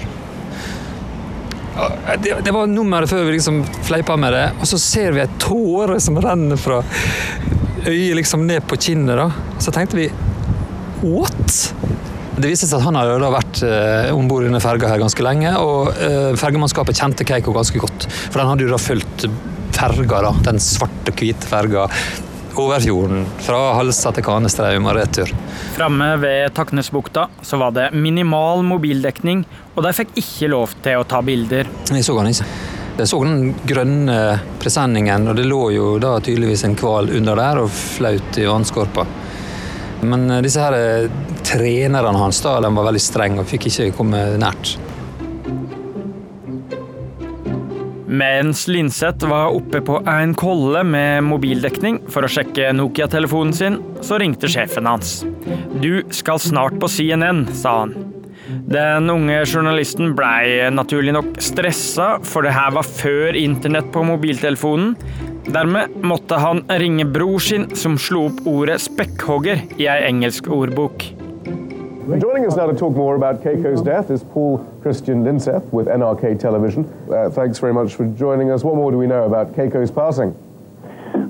Det, 2.23 2.37
det 2.45 2.51
var 2.55 2.69
nummeret 2.71 3.11
før 3.11 3.25
vi 3.27 3.35
liksom 3.35 3.59
fleipa 3.83 4.15
med 4.19 4.31
det, 4.31 4.45
og 4.61 4.69
så 4.69 4.79
ser 4.79 5.15
vi 5.15 5.23
ei 5.25 5.31
tåre 5.41 5.97
som 5.99 6.15
renner 6.23 6.59
fra 6.59 6.79
øyet 7.85 8.15
liksom 8.21 8.45
ned 8.47 8.63
på 8.69 8.77
kinnet. 8.79 9.17
da. 9.19 9.27
Så 9.59 9.73
tenkte 9.75 9.99
vi 9.99 10.07
what? 11.03 11.73
Det 12.35 12.49
viste 12.51 12.67
seg 12.67 12.81
at 12.81 12.87
han 12.87 12.97
hadde 12.99 13.31
vært 13.31 13.61
eh, 13.63 14.09
om 14.15 14.27
bord 14.27 14.47
i 14.47 14.63
ferga 14.63 14.91
her 14.91 15.03
ganske 15.03 15.23
lenge, 15.23 15.51
og 15.59 15.91
eh, 16.03 16.31
fergemannskapet 16.39 16.99
kjente 16.99 17.27
Keiko 17.27 17.53
ganske 17.55 17.79
godt. 17.79 18.07
For 18.11 18.41
den 18.41 18.49
hadde 18.51 18.67
jo 18.67 18.73
da 18.73 18.79
fulgt 18.81 19.27
ferga, 19.75 20.21
da, 20.27 20.31
den 20.49 20.59
svarte, 20.63 21.13
hvite 21.15 21.47
ferga, 21.47 21.87
over 22.59 22.79
fjorden. 22.83 23.25
Fra 23.45 23.59
Halsa 23.77 24.11
til 24.15 24.25
Kanestraum 24.25 24.87
og 24.89 24.95
retur. 24.97 25.31
Framme 25.75 26.13
ved 26.21 26.53
Taknesbukta 26.55 27.27
så 27.41 27.59
var 27.61 27.75
det 27.75 27.89
minimal 27.93 28.63
mobildekning, 28.67 29.43
og 29.75 29.83
de 29.85 29.93
fikk 29.95 30.15
ikke 30.21 30.51
lov 30.53 30.73
til 30.85 31.01
å 31.01 31.07
ta 31.09 31.21
bilder. 31.25 31.69
Jeg 31.91 32.07
så 32.07 32.17
han 32.19 32.31
ikke. 32.31 32.47
Jeg 32.95 33.11
så 33.11 33.17
den 33.27 33.49
grønne 33.67 34.19
presenningen, 34.61 35.27
og 35.27 35.35
det 35.35 35.49
lå 35.49 35.61
jo 35.75 35.87
da 35.99 36.13
tydeligvis 36.23 36.63
en 36.63 36.77
hval 36.79 37.11
under 37.17 37.41
der 37.41 37.59
og 37.65 37.73
flaut 37.75 38.39
i 38.39 38.47
vannskorpa. 38.47 39.03
Men 40.05 40.29
eh, 40.31 40.41
disse 40.45 40.63
her 40.63 40.75
eh, 40.77 41.09
trenerne 41.43 42.17
hans 42.21 42.39
da, 42.43 42.57
de 42.63 42.71
var 42.71 42.87
veldig 42.87 43.03
strenge 43.03 43.43
og 43.43 43.49
fikk 43.49 43.69
ikke 43.71 43.91
komme 43.97 44.21
nært. 44.39 44.77
Mens 48.15 48.67
Linseth 48.67 49.27
var 49.27 49.51
oppe 49.55 49.81
på 49.83 49.97
en 50.07 50.33
kolle 50.37 50.83
med 50.87 51.23
mobildekning 51.27 51.97
for 52.13 52.23
å 52.23 52.29
sjekke 52.31 52.69
Nokia-telefonen 52.77 53.55
sin, 53.55 53.79
så 54.05 54.19
ringte 54.21 54.47
sjefen 54.51 54.87
hans. 54.87 55.17
Du 55.81 56.05
skal 56.15 56.39
snart 56.39 56.77
på 56.79 56.87
CNN, 56.91 57.43
sa 57.57 57.81
han. 57.81 57.95
Den 58.69 59.09
unge 59.11 59.41
journalisten 59.49 60.13
blei 60.15 60.69
naturlig 60.71 61.15
nok 61.17 61.41
stressa, 61.43 62.15
for 62.23 62.45
det 62.45 62.55
her 62.55 62.71
var 62.77 62.87
før 62.87 63.35
internett 63.39 63.91
på 63.91 64.05
mobiltelefonen. 64.07 64.95
Dermed 65.51 65.99
måtte 66.05 66.39
han 66.39 66.63
ringe 66.79 67.09
bror 67.09 67.41
sin, 67.43 67.67
som 67.75 67.99
slo 67.99 68.29
opp 68.29 68.45
ordet 68.47 68.79
spekkhogger 68.85 69.65
i 69.75 69.89
ei 69.91 70.05
engelsk 70.07 70.47
ordbok. 70.53 71.09
Joining 72.05 72.45
us 72.45 72.55
now 72.55 72.67
to 72.67 72.77
talk 72.77 72.95
more 72.95 73.15
about 73.15 73.41
Keiko's 73.41 73.81
death 73.81 74.11
is 74.11 74.23
Paul 74.23 74.59
Christian 74.83 75.23
Linseth 75.23 75.63
with 75.73 75.87
NRK 75.87 76.39
Television. 76.39 76.85
Uh, 77.11 77.31
thanks 77.31 77.57
very 77.57 77.73
much 77.73 77.95
for 77.95 78.05
joining 78.09 78.51
us. 78.51 78.63
What 78.63 78.75
more 78.75 78.91
do 78.91 78.97
we 78.99 79.07
know 79.07 79.23
about 79.23 79.53
Keiko's 79.53 79.89
passing? 79.89 80.37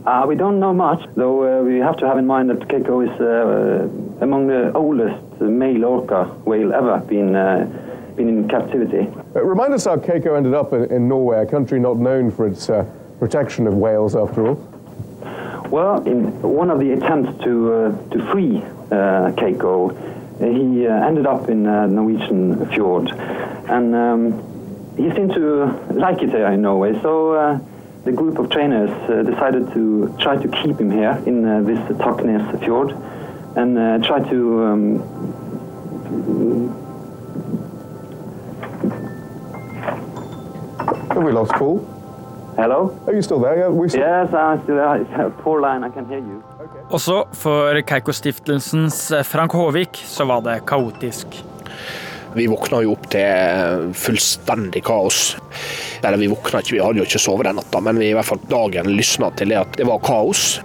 Uh, 0.05 0.25
we 0.27 0.35
don't 0.35 0.59
know 0.59 0.73
much, 0.73 1.01
though 1.15 1.61
uh, 1.61 1.63
we 1.63 1.77
have 1.77 1.95
to 1.97 2.05
have 2.05 2.17
in 2.17 2.27
mind 2.27 2.49
that 2.49 2.59
Keiko 2.67 3.05
is 3.05 3.21
uh, 3.21 4.21
among 4.21 4.47
the 4.47 4.73
oldest 4.73 5.39
male 5.39 5.85
orca 5.85 6.25
whale 6.43 6.73
ever 6.73 6.97
been, 7.07 7.37
uh, 7.37 8.11
been 8.17 8.27
in 8.27 8.49
captivity. 8.49 9.07
Uh, 9.33 9.45
remind 9.45 9.73
us 9.73 9.85
how 9.85 9.95
Keiko 9.95 10.35
ended 10.35 10.53
up 10.53 10.73
in, 10.73 10.91
in 10.91 11.07
Norway, 11.07 11.41
a 11.41 11.45
country 11.45 11.79
not 11.79 11.95
known 11.95 12.29
for 12.29 12.47
its 12.47 12.69
uh, 12.69 12.83
protection 13.17 13.65
of 13.65 13.75
whales, 13.75 14.13
after 14.13 14.45
all. 14.45 14.55
Well, 15.69 16.05
in 16.05 16.41
one 16.41 16.69
of 16.69 16.79
the 16.79 16.91
attempts 16.91 17.41
to, 17.45 17.73
uh, 17.73 18.09
to 18.09 18.31
free 18.31 18.57
uh, 18.91 19.31
Keiko, 19.31 19.91
uh, 19.91 20.14
he 20.39 20.87
uh, 20.87 21.07
ended 21.07 21.25
up 21.25 21.49
in 21.49 21.65
uh, 21.65 21.87
Norwegian 21.87 22.65
fjord. 22.69 23.09
And 23.69 23.95
um, 23.95 24.95
he 24.97 25.09
seemed 25.11 25.33
to 25.33 25.65
like 25.91 26.21
it 26.21 26.29
here 26.29 26.47
in 26.47 26.61
Norway, 26.61 26.99
so 27.01 27.33
uh, 27.33 27.59
the 28.03 28.11
group 28.11 28.37
of 28.37 28.49
trainers 28.49 28.89
uh, 29.09 29.23
decided 29.23 29.71
to 29.73 30.15
try 30.19 30.35
to 30.37 30.47
keep 30.47 30.79
him 30.79 30.91
here 30.91 31.21
in 31.25 31.45
uh, 31.45 31.61
this 31.61 31.79
Taknes 31.97 32.63
fjord 32.63 32.91
and 33.57 33.77
uh, 33.77 33.97
try 33.99 34.19
to 34.29 34.63
um, 34.63 34.99
Have 41.15 41.23
we 41.23 41.31
lost 41.31 41.53
Paul? 41.53 41.79
Hello? 42.57 43.01
Are 43.07 43.13
you 43.13 43.21
still 43.21 43.39
there? 43.39 43.57
Yeah, 43.57 43.69
we 43.69 43.87
Yes, 43.89 44.33
I'm 44.33 44.61
still 44.63 44.75
there. 44.75 45.29
Poor 45.39 45.61
line, 45.61 45.83
I 45.83 45.89
can 45.89 46.05
hear 46.07 46.19
you. 46.19 46.43
Også 46.93 47.23
for 47.33 47.81
Keiko-stiftelsens 47.87 49.09
Frank 49.25 49.55
Håvik 49.57 50.01
så 50.05 50.25
var 50.29 50.43
det 50.45 50.61
kaotisk. 50.69 51.39
Vi 52.35 52.47
våkna 52.51 52.81
jo 52.83 52.91
opp 52.97 53.07
til 53.13 53.91
fullstendig 53.95 54.83
kaos. 54.85 55.37
Eller 56.01 56.19
vi 56.19 56.27
våkna 56.27 56.59
ikke, 56.59 56.75
vi 56.75 56.81
hadde 56.83 56.99
jo 56.99 57.07
ikke 57.07 57.21
sovet 57.23 57.47
den 57.47 57.55
natta, 57.61 57.79
men 57.79 57.99
vi 58.01 58.09
i 58.11 58.15
hvert 58.17 58.27
fall 58.27 58.41
dagen 58.51 58.91
lysna 58.91 59.31
til 59.39 59.53
det 59.53 59.61
at 59.61 59.77
det 59.79 59.87
var 59.87 60.03
kaos. 60.03 60.59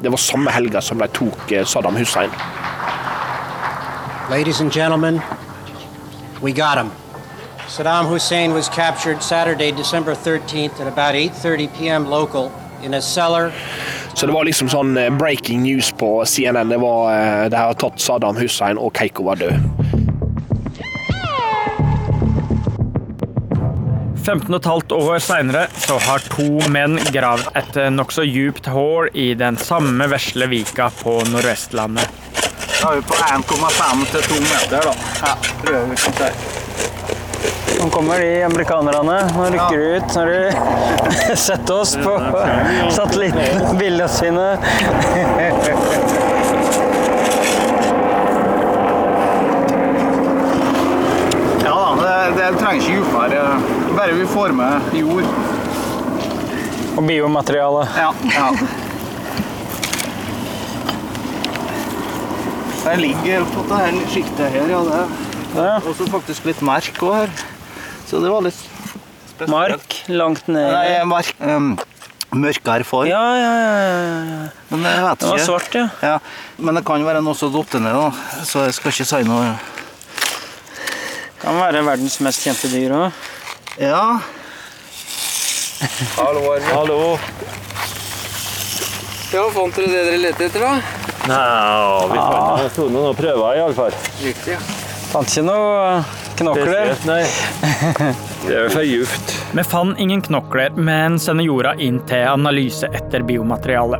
Det 0.00 0.12
var 0.12 0.20
samme 0.20 0.52
helga 0.52 0.80
som 0.80 0.98
de 1.00 1.08
tok 1.12 1.52
eh, 1.52 1.64
Saddam 1.64 1.96
Hussein. 1.96 2.32
Ladies 4.30 4.60
and 4.60 4.72
gentlemen, 4.72 5.20
we 6.42 6.52
got 6.52 6.78
him. 6.78 6.90
Saddam 7.68 8.06
Hussein 8.06 8.54
was 8.54 8.68
captured 8.68 9.22
Saturday, 9.22 9.72
December 9.72 10.14
13th 10.14 10.80
at 10.80 10.86
about 10.86 11.14
8:30 11.14 11.68
p.m. 11.78 12.10
local 12.10 12.50
in 12.82 12.94
a 12.94 13.02
cellar 13.02 13.52
Så 14.16 14.26
det 14.26 14.32
var 14.32 14.48
liksom 14.48 14.70
sånn 14.72 14.96
eh, 14.96 15.12
breaking 15.12 15.62
news 15.62 15.92
på 16.00 16.24
CNN. 16.24 16.72
Det 16.72 16.80
var 16.80 17.48
det 17.52 17.60
har 17.60 17.76
tatt 17.76 18.00
Saddam 18.00 18.36
Hussein, 18.40 18.80
og 18.80 18.96
Keiko 18.96 19.28
var 19.28 19.36
død. 19.42 19.60
15 24.26 24.60
15 24.60 24.92
år 24.96 25.18
seinere 25.22 25.66
så 25.78 26.00
har 26.02 26.24
to 26.32 26.48
menn 26.74 26.96
gravd 27.14 27.46
et 27.60 27.78
nokså 27.94 28.24
djupt 28.26 28.66
hull 28.74 29.06
i 29.14 29.28
den 29.38 29.54
samme 29.60 30.08
vesle 30.10 30.48
vika 30.50 30.90
på 30.98 31.20
Nordvestlandet. 31.30 32.10
Da 32.80 32.90
er 32.90 32.98
vi 32.98 33.06
på 33.06 33.14
1,5 33.14 34.04
til 34.10 34.28
2 34.34 34.42
meter, 34.50 34.90
da. 34.90 34.94
Ja, 35.22 35.34
prøver 35.62 35.90
vi 35.94 36.02
kan 36.02 36.22
si. 36.22 36.55
Nå 37.86 37.90
kommer 37.90 38.18
de 38.18 38.42
amerikanerne. 38.42 39.16
Nå 39.36 39.44
rykker 39.44 39.78
de 39.78 39.96
ut. 39.96 40.14
Når 40.16 40.26
de 40.26 41.36
setter 41.46 41.74
oss 41.74 41.92
på 41.94 42.14
satellitten, 42.90 43.76
bildene 43.78 44.08
sine. 44.10 44.46
Ja 51.62 51.76
da, 51.76 51.94
det, 52.02 52.16
det 52.40 52.50
trenger 52.58 52.82
ikke 52.82 52.98
dypere. 52.98 53.46
Bare 53.94 54.18
vi 54.18 54.28
får 54.34 54.58
med 54.64 54.92
jord. 55.04 55.32
Og 56.96 57.02
biomateriale. 57.06 57.86
Ja. 58.02 58.12
ja. 58.34 58.52
Det 62.84 63.00
ligger 63.06 63.52
på 63.54 63.68
det 63.70 63.84
her 63.86 64.06
sjiktet 64.10 64.56
her, 64.58 64.72
ja. 64.74 64.86
Det. 65.56 65.68
er 65.70 65.92
også 65.94 66.10
faktisk 66.10 66.50
litt 66.50 66.66
merk 66.66 67.06
òg 67.06 67.22
her. 67.22 67.38
Så 68.06 68.20
det 68.22 68.30
var 68.30 68.44
litt 68.46 68.56
spesielt. 68.56 69.50
Mark 69.50 69.96
langt 70.08 70.46
ned. 70.48 70.72
Nei, 70.72 71.04
mark 71.10 71.32
um, 71.42 71.72
Mørkere 72.36 72.84
form. 72.84 73.06
Ja, 73.08 73.22
ja, 73.38 73.50
ja. 73.60 73.74
ja. 74.26 74.38
Men 74.72 74.84
jeg 74.90 75.02
vet 75.06 75.20
Det 75.22 75.28
var 75.30 75.42
svart, 75.46 75.74
ja. 75.78 75.86
ja. 76.02 76.16
Men 76.58 76.78
det 76.78 76.82
kan 76.86 77.04
være 77.06 77.22
noe 77.24 77.38
som 77.38 77.52
datt 77.54 77.76
ned, 77.80 77.94
da. 77.96 78.42
Så 78.44 78.64
jeg 78.66 78.74
skal 78.76 78.92
ikke 78.92 79.06
si 79.08 79.20
noe. 79.28 79.52
Kan 81.40 81.60
være 81.60 81.84
verdens 81.86 82.18
mest 82.24 82.42
kjente 82.44 82.70
dyr 82.72 82.94
òg. 82.96 83.22
Ja. 83.80 84.02
Hallo, 86.16 86.42
Arne. 86.54 86.72
Hallo. 86.72 86.98
Ja, 89.34 89.42
fant 89.52 89.76
dere 89.76 89.90
det 89.90 90.02
dere 90.06 90.20
lette 90.22 90.46
etter, 90.48 90.62
da? 90.64 90.74
Nei, 91.26 91.38
vi 92.12 92.18
Ah. 92.22 92.56
fant 92.62 92.74
tok 92.78 92.90
noen 92.94 93.16
prøver 93.18 93.58
iallfall. 93.60 93.94
Riktig, 94.22 94.54
ja. 94.54 94.85
Fant 95.10 95.30
ikke 95.30 95.46
noe 95.46 96.02
knokler. 96.38 96.92
Nei. 97.08 97.22
Det 98.46 98.52
er 98.52 98.66
jo 98.66 98.72
for 98.74 98.86
djupt. 98.86 99.32
Vi 99.56 99.64
fant 99.66 100.02
ingen 100.02 100.22
knokler, 100.22 100.74
men 100.76 101.18
sender 101.22 101.46
jorda 101.48 101.74
inn 101.82 102.02
til 102.06 102.26
analyse 102.28 102.90
etter 102.94 103.24
biomateriale. 103.26 103.98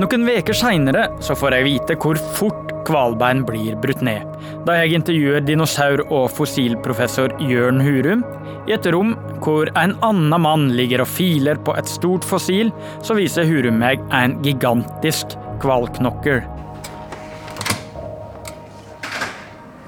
Noen 0.00 0.26
uker 0.26 0.56
seinere 0.58 1.06
får 1.22 1.54
jeg 1.54 1.66
vite 1.68 1.96
hvor 2.02 2.18
fort 2.34 2.72
hvalbein 2.88 3.44
blir 3.46 3.76
brutt 3.80 4.02
ned, 4.04 4.26
da 4.66 4.76
jeg 4.80 4.98
intervjuer 4.98 5.44
dinosaur- 5.46 6.02
og 6.10 6.26
fossilprofessor 6.34 7.36
Jørn 7.48 7.80
Hurum. 7.84 8.24
I 8.68 8.74
et 8.76 8.88
rom 8.92 9.14
hvor 9.44 9.70
en 9.78 9.94
annen 10.04 10.40
mann 10.40 10.70
ligger 10.76 11.04
og 11.04 11.10
filer 11.10 11.60
på 11.64 11.76
et 11.78 11.88
stort 11.88 12.26
fossil, 12.26 12.72
så 13.04 13.16
viser 13.16 13.48
Hurum 13.48 13.78
meg 13.80 14.02
en 14.12 14.38
gigantisk 14.44 15.36
hvalknokkel. 15.64 16.42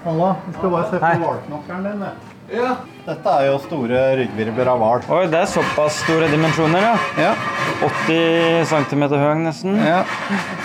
Halla, 0.06 0.36
vi 0.46 0.52
skal 0.58 0.70
bare 0.70 0.86
se 0.90 0.98
på 1.02 1.12
hvalknokkelen 1.26 1.86
din. 1.90 2.04
Ja. 2.54 2.76
Dette 3.06 3.32
er 3.40 3.46
jo 3.48 3.56
store 3.58 4.00
ryggvirvler 4.20 4.68
av 4.70 4.78
hval. 4.78 5.00
Oi, 5.16 5.24
det 5.30 5.40
er 5.40 5.48
såpass 5.50 5.96
store 6.04 6.28
dimensjoner, 6.30 6.84
ja. 6.84 6.92
Ja. 7.18 7.32
80 7.88 8.68
cm 8.70 9.02
høy, 9.18 9.32
nesten. 9.42 9.74
Ja. 9.82 10.04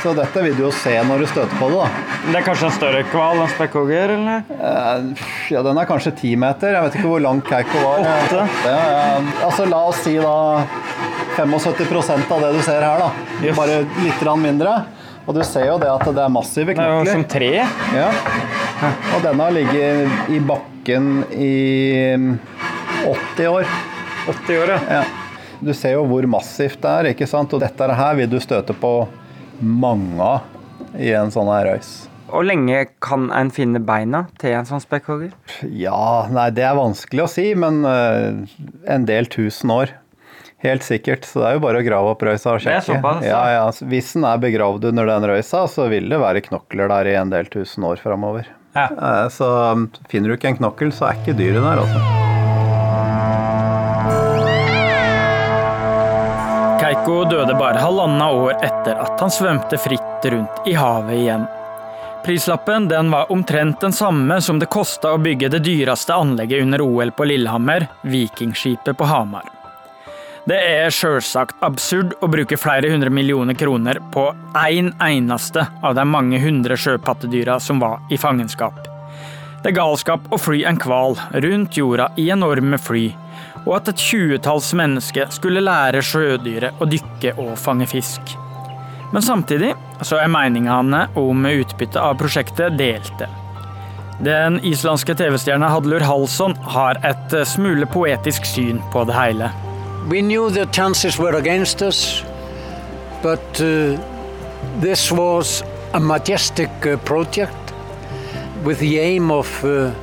Så 0.03 0.13
dette 0.17 0.43
vil 0.45 0.53
du 0.57 0.61
jo 0.67 0.69
se 0.77 0.93
når 1.09 1.23
du 1.23 1.27
støter 1.31 1.57
på 1.57 1.71
det, 1.73 1.79
da. 1.81 2.13
Det 2.27 2.37
er 2.37 2.45
kanskje 2.45 2.69
en 2.69 2.75
større 2.77 3.01
hval 3.09 3.41
enn 3.41 3.51
spekkhogger, 3.55 4.13
eller? 4.19 4.45
Eh, 4.59 5.25
Ja, 5.55 5.65
den 5.65 5.81
er 5.81 5.89
kanskje 5.89 6.13
ti 6.21 6.35
meter. 6.39 6.77
Jeg 6.77 6.85
vet 6.85 6.99
ikke 7.01 7.09
hvor 7.15 7.25
lang 7.25 7.41
Keiko 7.49 7.81
var. 7.81 8.05
Åtte. 8.13 8.45
Ja, 8.69 8.77
ja. 8.77 9.19
Altså, 9.49 9.65
la 9.73 9.81
oss 9.89 10.03
si 10.05 10.15
da 10.21 10.37
75% 11.37 12.29
av 12.37 12.45
det 12.45 12.53
du 12.59 12.61
ser 12.65 12.85
her, 12.85 13.07
da. 13.07 13.53
Bare 13.57 13.81
litt 14.05 14.21
grann 14.21 14.41
mindre. 14.45 14.83
Og 15.25 15.35
du 15.37 15.41
ser 15.45 15.67
jo 15.67 15.75
det 15.81 15.89
at 15.89 16.01
det 16.13 16.21
er 16.23 16.31
massive 16.33 16.73
Det 16.73 16.81
er 16.81 16.87
jo 16.93 17.01
knokler. 17.01 17.11
som 17.13 17.25
tre. 17.29 17.51
Ja. 17.93 18.07
Og 18.81 19.21
denne 19.21 19.45
har 19.45 19.53
ligget 19.53 20.29
i 20.33 20.39
bakken 20.41 21.09
i 21.37 21.53
80 23.05 23.47
år. 23.51 23.67
80 24.27 24.61
år, 24.63 24.73
ja. 24.89 25.03
Du 25.61 25.73
ser 25.77 25.93
jo 25.93 26.05
hvor 26.09 26.25
massivt 26.29 26.79
det 26.81 26.91
er, 26.91 27.09
ikke 27.13 27.27
sant? 27.29 27.53
Og 27.53 27.61
dette 27.61 27.89
her 27.97 28.15
vil 28.17 28.29
du 28.31 28.39
støte 28.41 28.73
på 28.73 28.93
mange 29.61 30.17
av 30.25 30.97
i 30.97 31.11
en 31.15 31.29
sånn 31.33 31.49
her 31.53 31.67
røys. 31.69 31.91
Hvor 32.31 32.45
lenge 32.47 32.85
kan 33.03 33.27
en 33.35 33.49
finne 33.53 33.81
beina 33.83 34.23
til 34.41 34.55
en 34.55 34.65
sånn 34.65 34.81
spekkhogger? 34.81 35.33
Ja, 35.67 36.27
nei, 36.31 36.47
det 36.55 36.63
er 36.65 36.77
vanskelig 36.79 37.25
å 37.25 37.29
si, 37.29 37.49
men 37.59 37.83
eh, 37.85 38.55
en 38.89 39.05
del 39.09 39.27
tusen 39.31 39.73
år. 39.75 39.91
Helt 40.63 40.85
sikkert. 40.85 41.25
Så 41.27 41.41
det 41.41 41.49
er 41.49 41.57
jo 41.57 41.63
bare 41.65 41.81
å 41.81 41.85
grave 41.85 42.13
opp 42.13 42.23
røysa 42.25 42.53
og 42.55 42.61
Det 42.63 42.69
er 42.71 42.81
sjekke. 42.85 43.01
såpass, 43.01 43.25
ja, 43.25 43.41
ja. 43.51 43.61
ja. 43.65 43.89
Hvis 43.91 44.13
den 44.15 44.25
er 44.29 44.41
begravd 44.41 44.89
under 44.91 45.09
den 45.09 45.27
røysa, 45.33 45.65
så 45.69 45.89
vil 45.91 46.09
det 46.09 46.21
være 46.21 46.43
knokler 46.47 46.89
der 46.93 47.09
i 47.11 47.15
en 47.19 47.33
del 47.33 47.49
tusen 47.51 47.85
år 47.85 48.01
framover. 48.01 48.49
Ja. 48.73 49.29
Så 49.29 49.47
um, 49.71 49.89
finner 50.09 50.31
du 50.31 50.37
ikke 50.37 50.51
en 50.53 50.59
knokkel, 50.61 50.91
så 50.95 51.09
er 51.09 51.19
ikke 51.19 51.37
dyret 51.37 51.63
der, 51.63 51.81
altså. 51.83 51.99
Keiko 56.81 57.23
døde 57.29 57.53
bare 57.59 57.79
halvannet 57.79 58.37
år 58.41 58.53
etter 58.57 58.97
at 59.03 59.19
han 59.21 59.31
svømte 59.31 59.77
fritt 59.79 60.25
rundt 60.33 60.67
i 60.67 60.73
havet 60.77 61.17
igjen. 61.19 61.45
Prislappen 62.25 62.87
den 62.89 63.09
var 63.11 63.31
omtrent 63.33 63.81
den 63.81 63.93
samme 63.93 64.41
som 64.41 64.59
det 64.61 64.69
kosta 64.69 65.15
å 65.15 65.21
bygge 65.21 65.49
det 65.49 65.63
dyreste 65.65 66.13
anlegget 66.13 66.61
under 66.61 66.83
OL 66.85 67.13
på 67.17 67.25
Lillehammer, 67.25 67.87
Vikingskipet 68.01 68.97
på 68.97 69.09
Hamar. 69.09 69.60
Det 70.49 70.57
er 70.57 70.89
sjølsagt 70.89 71.59
absurd 71.61 72.15
å 72.25 72.27
bruke 72.31 72.57
flere 72.57 72.89
hundre 72.89 73.11
millioner 73.13 73.53
kroner 73.53 73.99
på 74.13 74.23
én 74.57 74.87
en 74.89 74.95
eneste 75.05 75.67
av 75.85 75.93
de 75.93 76.05
mange 76.09 76.39
hundre 76.41 76.73
sjøpattedyra 76.81 77.59
som 77.61 77.77
var 77.83 78.01
i 78.09 78.17
fangenskap. 78.17 78.79
Det 79.61 79.69
er 79.69 79.77
galskap 79.77 80.25
å 80.33 80.41
fly 80.41 80.63
en 80.65 80.81
hval 80.81 81.19
rundt 81.45 81.77
jorda 81.77 82.09
i 82.17 82.31
enorme 82.33 82.81
fly, 82.81 83.03
og 83.67 83.75
at 83.77 83.93
et 83.93 84.01
tjuetalls 84.01 84.73
mennesker 84.73 85.29
skulle 85.29 85.61
lære 85.61 86.01
sjødyret 86.01 86.81
å 86.81 86.89
dykke 86.89 87.37
og 87.37 87.53
fange 87.61 87.85
fisk. 87.93 88.33
Men 89.13 89.21
samtidig 89.21 89.75
så 90.01 90.23
er 90.23 90.33
meningene 90.33 91.05
om 91.21 91.45
utbyttet 91.45 92.01
av 92.01 92.17
prosjektet 92.17 92.81
delte. 92.81 93.29
Den 94.25 94.57
islandske 94.65 95.13
TV-stjerna 95.21 95.69
Hadlur 95.69 96.01
Halsson 96.01 96.57
har 96.73 96.97
et 97.05 97.43
smule 97.45 97.85
poetisk 97.85 98.49
syn 98.49 98.81
på 98.89 99.05
det 99.05 99.21
hele. 99.21 99.53
We 100.09 100.21
knew 100.21 100.49
the 100.49 100.65
chances 100.65 101.17
were 101.17 101.35
against 101.35 101.81
us, 101.81 102.23
but 103.21 103.61
uh, 103.61 103.97
this 104.79 105.11
was 105.11 105.63
a 105.93 105.99
majestic 105.99 106.71
uh, 106.85 106.97
project 106.97 107.55
with 108.63 108.79
the 108.79 108.99
aim 108.99 109.31
of 109.31 109.47
uh, 109.63 109.93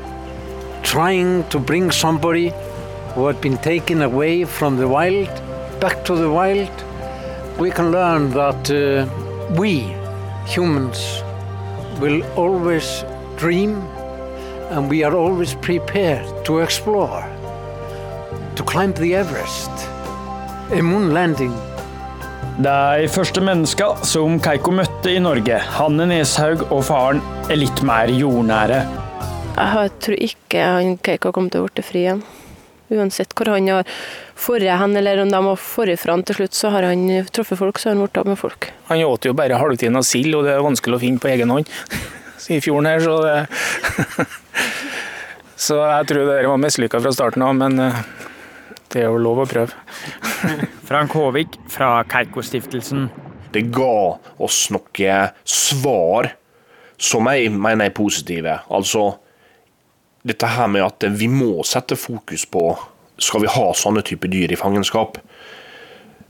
trying 0.82 1.48
to 1.48 1.58
bring 1.58 1.90
somebody 1.90 2.52
who 3.14 3.26
had 3.26 3.40
been 3.40 3.58
taken 3.58 4.02
away 4.02 4.44
from 4.44 4.76
the 4.76 4.86
wild 4.86 5.28
back 5.80 6.04
to 6.04 6.14
the 6.14 6.30
wild. 6.30 6.70
We 7.58 7.70
can 7.70 7.90
learn 7.90 8.30
that 8.30 8.70
uh, 8.70 9.54
we, 9.54 9.94
humans, 10.46 11.22
will 12.00 12.22
always 12.36 13.04
dream 13.36 13.76
and 14.70 14.88
we 14.88 15.02
are 15.02 15.14
always 15.14 15.54
prepared 15.54 16.44
to 16.44 16.58
explore, 16.58 17.22
to 18.54 18.62
climb 18.62 18.92
the 18.92 19.14
Everest, 19.14 19.70
a 20.70 20.82
moon 20.82 21.10
landing. 21.14 21.52
De 22.60 23.08
første 23.08 23.40
menneska 23.40 23.86
som 24.04 24.34
Keiko 24.42 24.72
møtte 24.76 25.14
i 25.14 25.20
Norge, 25.22 25.56
Hanne 25.78 26.08
Neshaug 26.10 26.66
og 26.66 26.82
faren, 26.88 27.22
er 27.48 27.60
litt 27.60 27.80
mer 27.86 28.10
jordnære. 28.12 28.82
Jeg 29.56 29.94
tror 30.04 30.24
ikke 30.28 30.66
han 30.66 30.98
Keiko 31.00 31.32
kommer 31.32 31.54
til 31.54 31.64
å 31.64 31.70
bli 31.70 31.86
fri 31.86 32.04
igjen. 32.04 32.20
Uansett 32.92 33.32
hvor 33.36 33.52
han 33.52 33.68
har 33.68 33.88
forret 34.38 34.80
hen, 34.80 34.96
eller 34.96 35.22
om 35.22 35.32
de 35.32 35.40
har 35.48 35.60
forret 35.60 36.00
fra 36.00 36.16
han 36.16 36.24
til 36.28 36.42
slutt, 36.42 36.56
så 36.56 36.72
har 36.74 36.88
han 36.88 37.06
truffet 37.32 37.60
folk, 37.60 37.80
så 37.80 37.90
har 37.90 37.96
han 37.96 38.04
blitt 38.04 38.20
av 38.20 38.28
med 38.28 38.40
folk. 38.40 38.70
Han 38.92 39.04
åt 39.08 39.28
jo 39.28 39.36
bare 39.36 39.60
halvtiden 39.60 39.96
av 40.00 40.06
sild, 40.08 40.36
og 40.36 40.48
det 40.48 40.56
er 40.56 40.64
vanskelig 40.64 40.98
å 40.98 41.02
finne 41.04 41.22
på 41.22 41.32
egen 41.32 41.52
hånd 41.52 41.68
i 42.54 42.60
fjorden 42.64 42.92
her, 42.92 43.04
så 43.04 43.20
det 43.24 44.28
Så 45.58 45.74
jeg 45.82 46.06
tror 46.06 46.28
det 46.30 46.46
var 46.46 46.60
mislykka 46.62 47.00
fra 47.02 47.10
starten 47.10 47.42
av, 47.42 47.56
men 47.58 47.80
eh, 47.82 47.96
det 48.92 49.02
er 49.02 49.08
jo 49.10 49.20
lov 49.20 49.42
å 49.42 49.48
prøve. 49.48 49.74
Frank 50.88 51.14
Håvik 51.16 51.58
fra 51.70 51.98
Keiko-stiftelsen. 52.08 53.08
Det 53.52 53.64
ga 53.72 54.18
oss 54.44 54.66
noen 54.72 55.32
svar 55.48 56.32
som 56.98 57.28
jeg 57.30 57.52
mener 57.54 57.88
er 57.88 57.96
positive. 57.96 58.58
Altså 58.74 59.10
dette 60.28 60.50
her 60.50 60.68
med 60.72 60.84
at 60.84 61.06
vi 61.16 61.28
må 61.30 61.62
sette 61.66 61.96
fokus 61.96 62.44
på 62.50 62.70
Skal 63.18 63.42
vi 63.42 63.50
ha 63.50 63.70
sånne 63.74 64.04
type 64.06 64.28
dyr 64.30 64.52
i 64.54 64.58
fangenskap? 64.58 65.16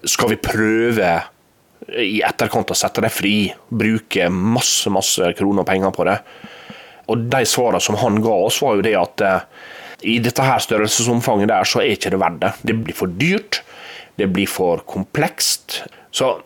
Skal 0.08 0.30
vi 0.32 0.38
prøve 0.40 1.10
i 2.00 2.22
etterkant 2.24 2.72
å 2.72 2.76
sette 2.78 3.02
dem 3.04 3.12
fri? 3.12 3.50
Bruke 3.68 4.30
masse, 4.32 4.88
masse 4.88 5.34
kroner 5.36 5.66
og 5.66 5.68
penger 5.68 5.92
på 5.92 6.06
det? 6.08 6.16
Og 7.12 7.26
de 7.28 7.42
svarene 7.44 7.82
som 7.84 7.98
han 8.00 8.16
ga 8.24 8.38
oss, 8.46 8.62
var 8.64 8.78
jo 8.78 8.86
det 8.86 8.94
at 8.96 9.24
eh, 9.24 9.44
i 10.02 10.18
dette 10.22 10.44
her 10.44 10.60
størrelsesomfanget 10.62 11.50
der, 11.50 11.66
så 11.66 11.82
er 11.82 11.94
ikke 11.94 12.12
det 12.14 12.20
verdt 12.22 12.42
det. 12.42 12.52
Det 12.70 12.76
blir 12.84 12.96
for 12.96 13.14
dyrt. 13.20 13.62
Det 14.18 14.28
blir 14.34 14.50
for 14.50 14.82
komplekst. 14.86 15.82
Så 16.10 16.36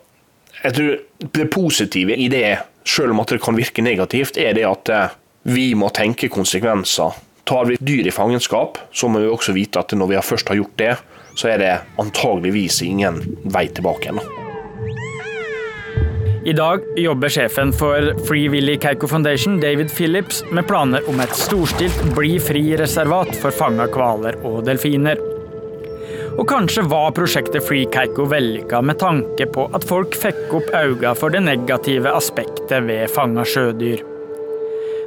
jeg 0.63 0.75
tror 0.77 1.29
det 1.37 1.49
positive 1.53 2.15
i 2.15 2.29
det, 2.31 2.57
selv 2.85 3.13
om 3.13 3.23
at 3.23 3.33
det 3.33 3.41
kan 3.43 3.57
virke 3.57 3.85
negativt, 3.85 4.37
er 4.37 4.53
det 4.57 4.65
at 4.67 4.93
eh, 4.93 5.17
vi 5.53 5.73
må 5.75 5.89
tenke 5.93 6.31
konsekvenser. 6.31 7.17
Tar 7.43 7.67
vi 7.67 7.79
dyr 7.79 8.07
i 8.07 8.15
fangenskap, 8.15 8.79
så 8.95 9.09
må 9.11 9.19
vi 9.19 9.31
også 9.31 9.55
vite 9.57 9.81
at 9.81 9.91
når 9.97 10.13
vi 10.13 10.21
først 10.23 10.53
har 10.53 10.61
gjort 10.61 10.79
det, 10.79 10.93
så 11.35 11.51
er 11.51 11.59
det 11.59 11.73
antageligvis 11.99 12.81
ingen 12.85 13.19
vei 13.43 13.67
tilbake 13.73 14.07
igjen. 14.07 14.42
I 16.45 16.53
dag 16.53 16.81
jobber 16.95 17.29
sjefen 17.29 17.69
for 17.73 18.25
Free 18.27 18.49
Willy 18.49 18.75
Keiko 18.77 19.07
Foundation, 19.07 19.59
David 19.59 19.91
Phillips, 19.91 20.43
med 20.51 20.67
planer 20.67 21.05
om 21.07 21.21
et 21.23 21.35
storstilt 21.39 22.01
bli 22.17 22.33
fri-reservat 22.35 23.31
for 23.39 23.55
fanga 23.55 23.85
hvaler 23.87 24.35
og 24.43 24.65
delfiner. 24.67 25.21
Og 26.35 26.43
kanskje 26.49 26.83
var 26.91 27.15
prosjektet 27.15 27.63
Free 27.63 27.87
Keiko 27.87 28.27
vellykka 28.27 28.81
med 28.83 28.99
tanke 28.99 29.47
på 29.55 29.69
at 29.71 29.87
folk 29.87 30.19
fikk 30.19 30.51
opp 30.59 30.67
øynene 30.75 31.15
for 31.15 31.31
det 31.31 31.45
negative 31.47 32.11
aspektet 32.11 32.89
ved 32.89 33.07
fanga 33.15 33.47
sjødyr. 33.47 34.03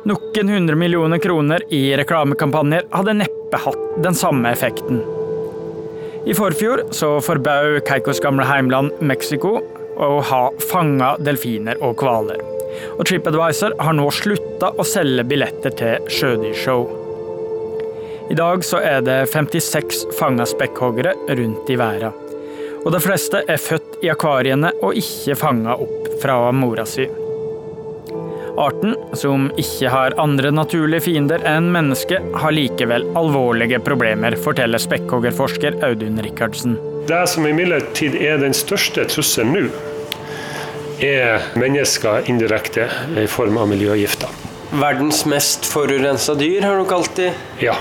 Noen 0.09 0.57
hundre 0.57 0.81
millioner 0.81 1.21
kroner 1.21 1.69
i 1.69 1.91
reklamekampanjer 2.01 2.89
hadde 2.97 3.19
neppe 3.21 3.61
hatt 3.61 3.89
den 4.01 4.17
samme 4.17 4.57
effekten. 4.57 5.05
I 6.25 6.35
forfjor 6.35 6.89
så 6.97 7.19
forbød 7.21 7.83
Keikos 7.85 8.25
gamle 8.25 8.49
heimland 8.49 9.05
Mexico 9.05 9.59
å 9.97 10.21
ha 10.31 10.43
fanga 10.71 11.15
delfiner 11.23 11.81
og 11.85 12.03
hvaler. 12.03 12.43
Og 12.99 13.07
TripAdvisor 13.09 13.77
har 13.81 13.97
nå 13.97 14.07
slutta 14.13 14.73
å 14.77 14.85
selge 14.87 15.25
billetter 15.29 15.75
til 15.79 16.11
sjødyrshow. 16.13 16.87
I 18.31 18.35
dag 18.35 18.65
så 18.67 18.81
er 18.83 19.05
det 19.07 19.21
56 19.31 20.07
fanga 20.19 20.47
spekkhoggere 20.49 21.15
rundt 21.39 21.71
i 21.71 21.79
verden. 21.79 22.17
Og 22.87 22.93
de 22.95 23.03
fleste 23.03 23.43
er 23.51 23.63
født 23.63 24.03
i 24.07 24.11
akvariene 24.13 24.73
og 24.83 24.99
ikke 24.99 25.39
fanga 25.39 25.75
opp 25.83 26.11
fra 26.23 26.41
mora 26.55 26.87
si. 26.87 27.07
Arten, 28.57 28.95
som 29.13 29.51
ikke 29.61 29.91
har 29.93 30.15
andre 30.23 30.51
naturlige 30.55 31.05
fiender 31.11 31.43
enn 31.45 31.69
mennesket, 31.75 32.25
har 32.41 32.55
likevel 32.57 33.05
alvorlige 33.19 33.83
problemer, 33.85 34.39
forteller 34.41 34.81
spekkhoggerforsker 34.81 35.77
Audun 35.85 36.23
Rikardsen. 36.25 36.79
Det 37.07 37.27
som 37.31 37.47
imidlertid 37.47 38.17
er 38.19 38.41
den 38.43 38.55
største 38.57 39.05
trusselen 39.07 39.53
nå, 39.55 39.67
er 41.07 41.45
mennesker 41.55 42.27
indirekte 42.31 42.89
i 43.21 43.27
form 43.31 43.61
av 43.61 43.69
miljøgifter. 43.71 44.33
Verdens 44.75 45.21
mest 45.29 45.69
forurensa 45.71 46.35
dyr, 46.35 46.65
har 46.67 46.81
du 46.81 46.89
kalt 46.91 47.13
de. 47.19 47.29
Ja. 47.63 47.77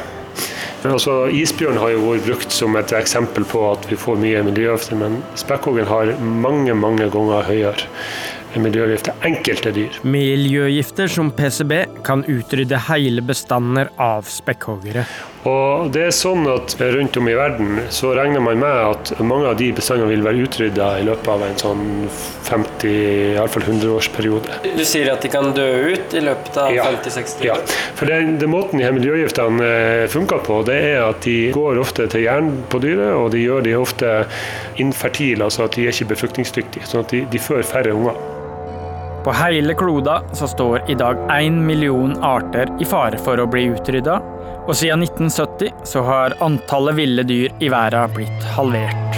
Altså, 0.86 1.24
isbjørn 1.34 1.80
har 1.82 1.96
jo 1.96 2.04
vært 2.04 2.28
brukt 2.28 2.54
som 2.54 2.78
et 2.78 2.94
eksempel 2.94 3.48
på 3.50 3.64
at 3.72 3.88
vi 3.90 3.98
får 3.98 4.20
mye 4.22 4.46
miljøgifter, 4.46 5.00
men 5.02 5.18
spekkhoggen 5.40 5.90
har 5.90 6.14
mange 6.22 6.76
mange 6.78 7.10
ganger 7.10 7.48
høyere 7.50 8.62
miljøgifter. 8.62 9.18
Enkelte 9.26 9.74
dyr. 9.74 10.02
Miljøgifter 10.06 11.10
som 11.12 11.34
PCB 11.34 11.80
kan 12.06 12.22
utrydde 12.30 12.78
hele 12.92 13.26
bestander 13.26 13.90
av 13.98 14.30
spekkhoggere. 14.30 15.08
Og 15.46 15.92
det 15.94 16.08
er 16.08 16.14
sånn 16.16 16.48
at 16.50 16.74
Rundt 16.96 17.18
om 17.20 17.28
i 17.30 17.36
verden 17.38 17.78
så 17.94 18.14
regner 18.18 18.42
man 18.42 18.58
med 18.62 18.78
at 18.90 19.12
mange 19.22 19.50
av 19.52 19.58
de 19.60 19.68
bestandene 19.78 20.10
vil 20.10 20.24
være 20.26 20.42
utrydda 20.48 20.88
i 21.02 21.06
løpet 21.06 21.30
av 21.30 21.44
en 21.46 21.58
sånn 21.62 21.84
50, 22.48 22.96
iallfall 23.36 23.66
100-årsperiode. 23.68 24.58
Du 24.66 24.84
sier 24.88 25.12
at 25.14 25.26
de 25.26 25.32
kan 25.34 25.52
dø 25.56 25.68
ut 25.92 26.16
i 26.18 26.24
løpet 26.26 26.58
av 26.62 26.74
Ja. 26.74 26.88
50-60 26.90 27.46
år? 27.46 27.46
Ja, 27.46 27.58
for 27.98 28.10
den, 28.10 28.38
den 28.42 28.54
måten 28.54 28.82
de 28.82 28.88
her 28.88 28.96
miljøgiftene 28.96 29.70
eh, 29.70 30.06
funker 30.12 30.42
på, 30.46 30.62
det 30.68 30.80
er 30.94 31.04
at 31.12 31.22
de 31.26 31.38
går 31.56 31.82
ofte 31.82 32.08
til 32.12 32.26
jern 32.26 32.52
på 32.72 32.82
dyret, 32.84 33.14
og 33.14 33.30
de 33.36 33.44
gjør 33.46 33.66
de 33.66 33.76
ofte 33.78 34.16
infertile, 34.82 35.46
altså 35.46 35.68
at 35.70 35.78
de 35.78 35.86
er 35.86 35.94
ikke 35.94 36.10
befruktningsdyktige. 36.16 36.90
Sånn 36.90 37.06
at 37.06 37.14
de, 37.14 37.26
de 37.30 37.42
fører 37.42 37.68
færre 37.70 37.94
unger. 37.94 38.18
På 39.26 39.32
hele 39.32 39.74
kloda 39.74 40.22
så 40.34 40.48
står 40.48 40.92
i 40.92 40.94
dag 40.94 41.18
én 41.32 41.56
million 41.66 42.12
arter 42.24 42.70
i 42.80 42.86
fare 42.86 43.18
for 43.18 43.42
å 43.42 43.48
bli 43.50 43.64
utrydda, 43.74 44.20
og 44.68 44.78
siden 44.78 45.02
1970 45.02 45.72
så 45.90 46.04
har 46.06 46.36
antallet 46.46 46.94
ville 47.00 47.26
dyr 47.26 47.56
i 47.58 47.72
verden 47.74 48.14
blitt 48.14 48.46
halvert. 48.54 49.18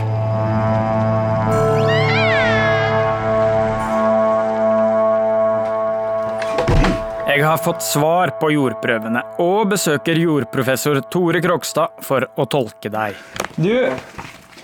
Jeg 7.27 7.43
har 7.43 7.59
fått 7.59 7.83
svar 7.83 8.31
på 8.39 8.53
jordprøvene, 8.55 9.27
og 9.43 9.73
besøker 9.75 10.23
jordprofessor 10.23 11.03
Tore 11.11 11.43
Krogstad 11.43 11.99
for 11.99 12.31
å 12.31 12.47
tolke 12.47 12.87
deg. 12.95 13.19
Du, 13.59 13.91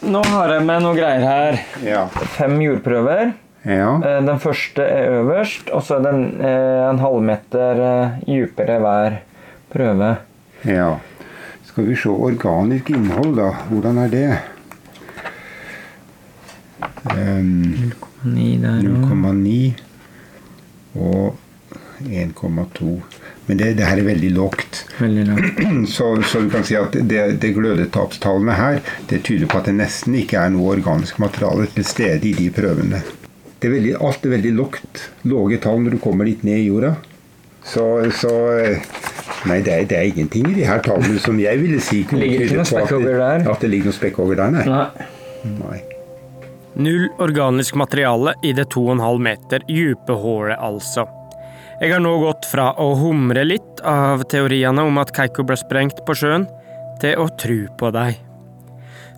nå 0.08 0.24
har 0.32 0.56
jeg 0.56 0.70
med 0.72 0.88
noe 0.88 0.96
greier 0.96 1.28
her. 1.28 1.64
Fem 2.40 2.62
jordprøver. 2.64 3.43
Eh, 3.64 4.26
Den 4.26 4.40
første 4.40 4.84
er 4.84 5.20
øverst, 5.22 5.70
og 5.72 5.84
så 5.84 6.00
er 6.00 6.08
den 6.12 6.42
eh, 6.42 6.90
en 6.90 7.00
halvmeter 7.00 7.84
eh, 7.88 8.18
dypere 8.28 8.80
hver 8.84 9.20
prøve. 9.74 10.16
Ja. 10.68 10.90
Skal 11.64 11.88
vi 11.88 11.96
se 11.98 12.10
organisk 12.10 12.90
innhold, 12.94 13.36
da. 13.40 13.54
Hvordan 13.70 13.98
er 14.04 14.12
det? 14.12 14.28
Um, 17.04 17.92
0,9 18.24 19.74
og 20.96 21.36
1,2. 22.04 23.02
Men 23.46 23.58
det, 23.60 23.74
det 23.78 23.88
her 23.88 23.98
er 23.98 24.08
veldig 24.08 24.30
lågt. 24.32 24.86
Så, 25.96 26.22
så 26.24 26.40
du 26.40 26.50
kan 26.52 26.64
si 26.64 26.76
at 26.80 26.94
det, 26.94 27.24
det 27.42 27.56
glødetapstallene 27.56 28.56
her, 28.56 28.80
det 29.10 29.24
tyder 29.24 29.50
på 29.52 29.60
at 29.60 29.68
det 29.68 29.76
nesten 29.80 30.16
ikke 30.20 30.40
er 30.40 30.54
noe 30.54 30.78
organisk 30.78 31.20
materiale 31.20 31.68
til 31.74 31.88
stede 31.88 32.30
i 32.30 32.38
de 32.38 32.48
prøvene. 32.54 33.02
Det 33.64 33.70
er 33.70 33.78
veldig, 33.78 33.92
alt 34.04 34.26
er 34.28 34.32
veldig 34.34 34.50
lågt. 34.58 35.02
Låge 35.32 35.58
tall 35.64 35.78
når 35.86 35.96
du 35.96 36.00
kommer 36.04 36.28
litt 36.28 36.42
ned 36.44 36.60
i 36.60 36.66
jorda. 36.68 36.98
Så, 37.64 37.86
så 38.12 38.34
Nei, 39.48 39.62
det 39.64 39.72
er, 39.72 39.86
det 39.88 39.96
er 39.96 40.10
ingenting 40.10 40.50
i 40.52 40.56
de 40.58 40.66
her 40.68 40.82
tallene 40.84 41.20
som 41.24 41.40
jeg 41.40 41.60
ville 41.60 41.80
si 41.84 42.02
kunne 42.08 42.24
Ligger 42.24 42.44
ikke 42.44 42.60
noe 42.60 42.68
spekkhogger 42.68 43.18
der? 43.20 43.46
At 43.54 43.64
det 43.64 43.70
ligger 43.72 43.88
noe 43.88 43.96
spekkhogger 43.96 44.40
der, 44.40 44.54
nei. 44.56 44.64
Nei. 44.68 45.56
nei. 45.62 45.80
Null 46.84 47.08
organisk 47.24 47.80
materiale 47.80 48.34
i 48.44 48.52
det 48.56 48.68
2,5 48.76 49.24
meter 49.24 49.64
dype 49.68 50.16
hullet, 50.20 50.60
altså. 50.60 51.08
Jeg 51.80 51.92
har 51.92 52.04
nå 52.04 52.14
gått 52.22 52.48
fra 52.52 52.70
å 52.80 52.94
humre 53.00 53.44
litt 53.48 53.84
av 53.88 54.24
teoriene 54.32 54.86
om 54.88 55.00
at 55.00 55.16
Keiko 55.16 55.48
ble 55.48 55.56
sprengt 55.60 56.04
på 56.08 56.16
sjøen, 56.20 56.48
til 57.00 57.20
å 57.20 57.28
tro 57.40 57.60
på 57.80 57.96
dem. 57.96 58.20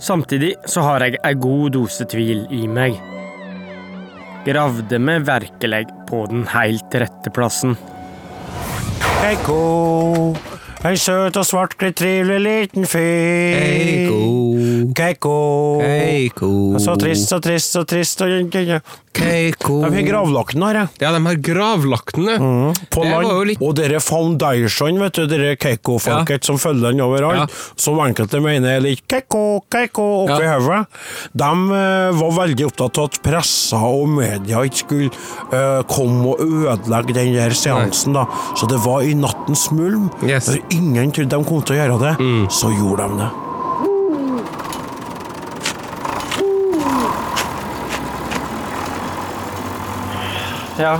Samtidig 0.01 0.55
så 0.69 0.85
har 0.85 1.05
jeg 1.05 1.21
ei 1.23 1.35
god 1.37 1.75
dose 1.77 2.05
tvil 2.09 2.47
i 2.53 2.65
meg. 2.69 3.14
Gravde 4.45 4.99
vi 4.99 5.19
virkelig 5.25 5.87
på 6.09 6.25
den 6.29 6.43
helt 6.47 6.95
rette 7.01 7.31
plassen? 7.33 7.73
Keiko, 9.21 10.35
ei 10.85 10.95
søt 11.01 11.37
og 11.39 11.45
svart, 11.47 11.73
litt 11.81 11.95
trivelig 11.97 12.41
liten 12.45 12.85
fyr. 12.85 14.11
Keiko. 14.95 15.79
Keiko. 15.81 16.51
Så 16.81 16.93
trist, 17.01 17.29
så 17.31 17.39
trist, 17.43 17.73
så 17.73 17.85
trist. 17.89 18.21
Keiko. 19.15 19.77
De 19.85 19.95
har 19.95 20.03
gravlagt 20.09 20.53
den 20.57 20.63
her, 20.65 20.89
Ja, 20.99 21.11
de 21.15 21.21
har 21.23 21.35
gravlagt 21.39 22.15
den, 22.17 22.25
Mm, 22.41 22.73
på 22.91 23.03
land. 23.03 23.47
litt- 23.47 23.61
Og 23.61 23.73
dere 23.75 23.99
foundation, 24.01 24.99
vet 24.99 25.13
du, 25.13 25.25
dere 25.27 25.55
Keiko-folket 25.55 26.43
som 26.43 26.57
følger 26.57 26.91
den 26.91 26.99
overalt, 26.99 27.49
som 27.77 27.95
enkelte 27.99 28.41
mener 28.41 28.75
er 28.75 28.81
litt 28.81 29.07
Keiko, 29.07 29.63
Keiko 29.71 30.27
oppi 30.27 30.43
Ja. 30.43 30.59
hodet, 30.59 30.87
de 31.33 31.45
eh, 31.45 32.11
var 32.11 32.31
veldig 32.45 32.65
opptatt 32.67 32.97
av 32.97 33.03
at 33.05 33.23
pressa 33.23 33.77
og 33.77 34.09
media 34.09 34.57
ikke 34.57 34.75
skulle 34.85 35.11
uh, 35.53 35.81
komme 35.83 36.25
og 36.33 36.39
ødelegge 36.39 37.13
den 37.13 37.33
der 37.33 37.49
seansen, 37.51 38.13
da. 38.13 38.25
Så 38.55 38.67
det 38.67 38.79
var 38.83 38.99
i 39.01 39.13
nattens 39.13 39.71
mulm. 39.71 40.09
Når 40.21 40.59
ingen 40.77 41.11
trodde 41.15 41.35
de 41.37 41.47
kom 41.49 41.61
til 41.65 41.75
å 41.75 41.79
gjøre 41.81 41.99
det, 42.05 42.13
Mm. 42.19 42.45
så 42.51 42.71
gjorde 42.75 43.09
de 43.09 43.23
det. 43.23 43.31
Ja, 50.79 50.99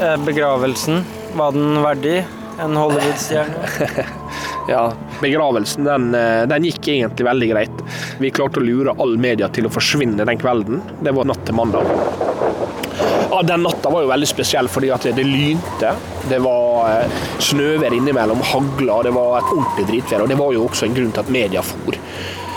eh, 0.00 0.16
begravelsen, 0.24 1.04
var 1.36 1.52
den 1.52 1.82
verdig 1.82 2.24
en 2.60 2.76
Hollywood-stjerne? 2.76 4.04
Ja, 4.68 4.86
begravelsen 5.20 5.84
den, 5.84 6.06
eh, 6.16 6.46
den 6.48 6.64
gikk 6.64 6.86
egentlig 6.88 7.26
veldig 7.26 7.48
greit. 7.50 7.80
Vi 8.16 8.30
klarte 8.32 8.62
å 8.62 8.64
lure 8.64 8.94
all 8.96 9.18
media 9.20 9.44
til 9.52 9.66
å 9.68 9.72
forsvinne 9.72 10.24
den 10.24 10.40
kvelden. 10.40 10.78
Det 11.04 11.12
var 11.12 11.28
natt 11.28 11.42
til 11.44 11.58
mandag. 11.58 11.84
Ja, 13.28 13.42
Den 13.44 13.66
natta 13.66 13.92
var 13.92 14.06
jo 14.06 14.08
veldig 14.08 14.28
spesiell 14.30 14.70
fordi 14.72 14.88
at 14.94 15.04
det 15.04 15.26
lynte. 15.28 15.90
Det 16.28 16.38
var 16.44 16.88
eh, 16.90 17.18
snøvær 17.42 17.94
innimellom, 17.96 18.40
hagla, 18.52 19.02
det 19.04 19.12
var 19.14 19.38
et 19.40 19.52
ordentlig 19.52 19.86
dritvær. 19.90 20.24
Og 20.24 20.32
det 20.32 20.38
var 20.40 20.56
jo 20.56 20.64
også 20.68 20.88
en 20.88 20.96
grunn 20.96 21.12
til 21.12 21.24
at 21.24 21.32
media 21.32 21.62
for. 21.64 22.00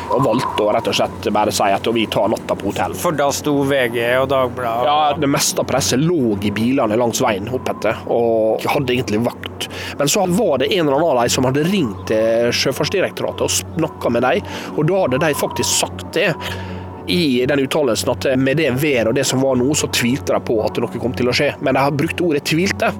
Og 0.08 0.23
valgte 0.23 0.63
å 0.63 0.69
rett 0.71 0.88
og 0.88 0.95
slett 0.95 1.27
bare 1.36 1.51
si 1.51 1.67
at 1.67 1.88
vi 1.91 2.06
tar 2.12 2.30
natta 2.32 2.56
på 2.56 2.69
hotell. 2.69 2.95
For 2.95 3.15
da 3.17 3.27
sto 3.36 3.58
VG 3.67 3.97
og 4.21 4.30
Dagbladet 4.32 4.88
Ja, 4.88 4.99
Det 5.19 5.27
meste 5.27 5.63
av 5.63 5.67
presset 5.67 5.99
lå 5.99 6.38
i 6.47 6.51
bilene 6.56 6.95
langs 6.99 7.19
veien 7.23 7.49
oppetter 7.51 7.99
og 8.08 8.63
hadde 8.71 8.95
egentlig 8.95 9.19
vakt. 9.27 9.67
Men 9.99 10.08
så 10.08 10.23
var 10.32 10.63
det 10.63 10.71
en 10.71 10.86
eller 10.86 10.95
annen 10.95 11.12
av 11.12 11.21
dem 11.21 11.36
som 11.36 11.49
hadde 11.49 11.67
ringt 11.67 12.08
til 12.08 12.56
Sjøfartsdirektoratet 12.56 13.45
og 13.49 13.56
snakka 13.58 14.15
med 14.15 14.23
dem, 14.23 14.58
og 14.77 14.88
da 14.88 15.03
hadde 15.03 15.23
de 15.27 15.38
faktisk 15.43 15.84
sagt 15.84 16.08
det. 16.15 16.32
I 17.08 17.45
den 17.47 17.62
uttalelsen 17.63 18.10
at 18.12 18.25
med 18.39 18.60
det 18.60 18.71
været 18.82 19.08
og 19.08 19.15
det 19.15 19.23
som 19.27 19.39
var 19.39 19.56
nå, 19.56 19.69
så 19.80 19.88
tvilte 19.95 20.36
de 20.36 20.43
på 20.43 20.58
at 20.65 20.80
noe 20.84 20.99
kom 20.99 21.15
til 21.15 21.32
å 21.32 21.36
skje. 21.36 21.53
Men 21.63 21.75
de 21.77 21.84
har 21.84 21.95
brukt 21.95 22.23
ordet 22.23 22.43
'tvilte'. 22.43 22.91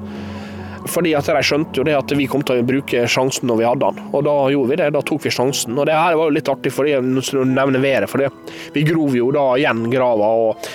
Fordi 0.92 1.14
at 1.18 1.30
de 1.30 1.44
skjønte 1.46 1.80
jo 1.80 1.86
det 1.88 1.96
at 1.98 2.14
vi 2.18 2.28
kom 2.30 2.44
til 2.48 2.62
å 2.62 2.68
bruke 2.68 3.06
sjansen 3.12 3.50
når 3.50 3.62
vi 3.62 3.68
hadde 3.68 3.92
den. 3.92 4.10
Og 4.12 4.26
da 4.28 4.36
gjorde 4.54 4.72
vi 4.72 4.80
det. 4.82 4.92
Da 4.96 5.04
tok 5.06 5.28
vi 5.28 5.34
sjansen. 5.34 5.78
Og 5.78 5.88
det 5.90 5.98
her 5.98 6.18
var 6.20 6.30
jo 6.30 6.38
litt 6.38 6.52
artig, 6.52 6.74
fordi 6.76 6.98
å 6.98 7.48
nevne 7.48 7.84
været. 7.84 8.10
For 8.12 8.24
det. 8.24 8.32
vi 8.74 8.86
grov 8.88 9.16
jo 9.18 9.32
da 9.36 9.48
igjen 9.60 9.88
grava, 9.92 10.34
og 10.48 10.68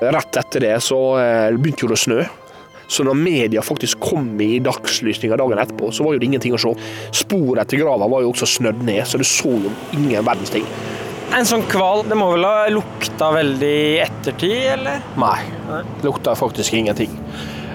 rett 0.00 0.38
etter 0.38 0.62
det 0.62 0.76
så 0.84 1.00
eh, 1.18 1.56
begynte 1.56 1.84
jo 1.84 1.90
det 1.92 1.98
å 1.98 2.04
snø. 2.04 2.20
Så 2.88 3.04
når 3.04 3.18
media 3.20 3.62
faktisk 3.62 4.00
kom 4.00 4.30
i 4.40 4.56
dagslysninga 4.64 5.36
dagen 5.36 5.60
etterpå, 5.60 5.90
så 5.92 6.06
var 6.06 6.14
jo 6.14 6.22
det 6.22 6.30
ingenting 6.30 6.54
å 6.56 6.60
se. 6.62 6.72
Sporet 7.20 7.66
etter 7.66 7.82
grava 7.82 8.08
var 8.08 8.24
jo 8.24 8.30
også 8.32 8.48
snødd 8.48 8.80
ned, 8.86 9.02
så 9.04 9.20
du 9.20 9.26
så 9.28 9.52
jo 9.52 9.74
ingen 9.92 10.24
verdens 10.24 10.54
ting. 10.54 10.64
En 11.36 11.44
sånn 11.44 11.66
kval, 11.68 12.06
det 12.08 12.16
må 12.16 12.30
vel 12.32 12.46
ha 12.48 12.70
lukta 12.72 13.28
veldig 13.34 13.68
i 13.68 13.98
ettertid, 14.00 14.62
eller? 14.78 15.02
Nei, 15.20 15.36
lukta 16.06 16.32
faktisk 16.38 16.78
ingenting. 16.78 17.12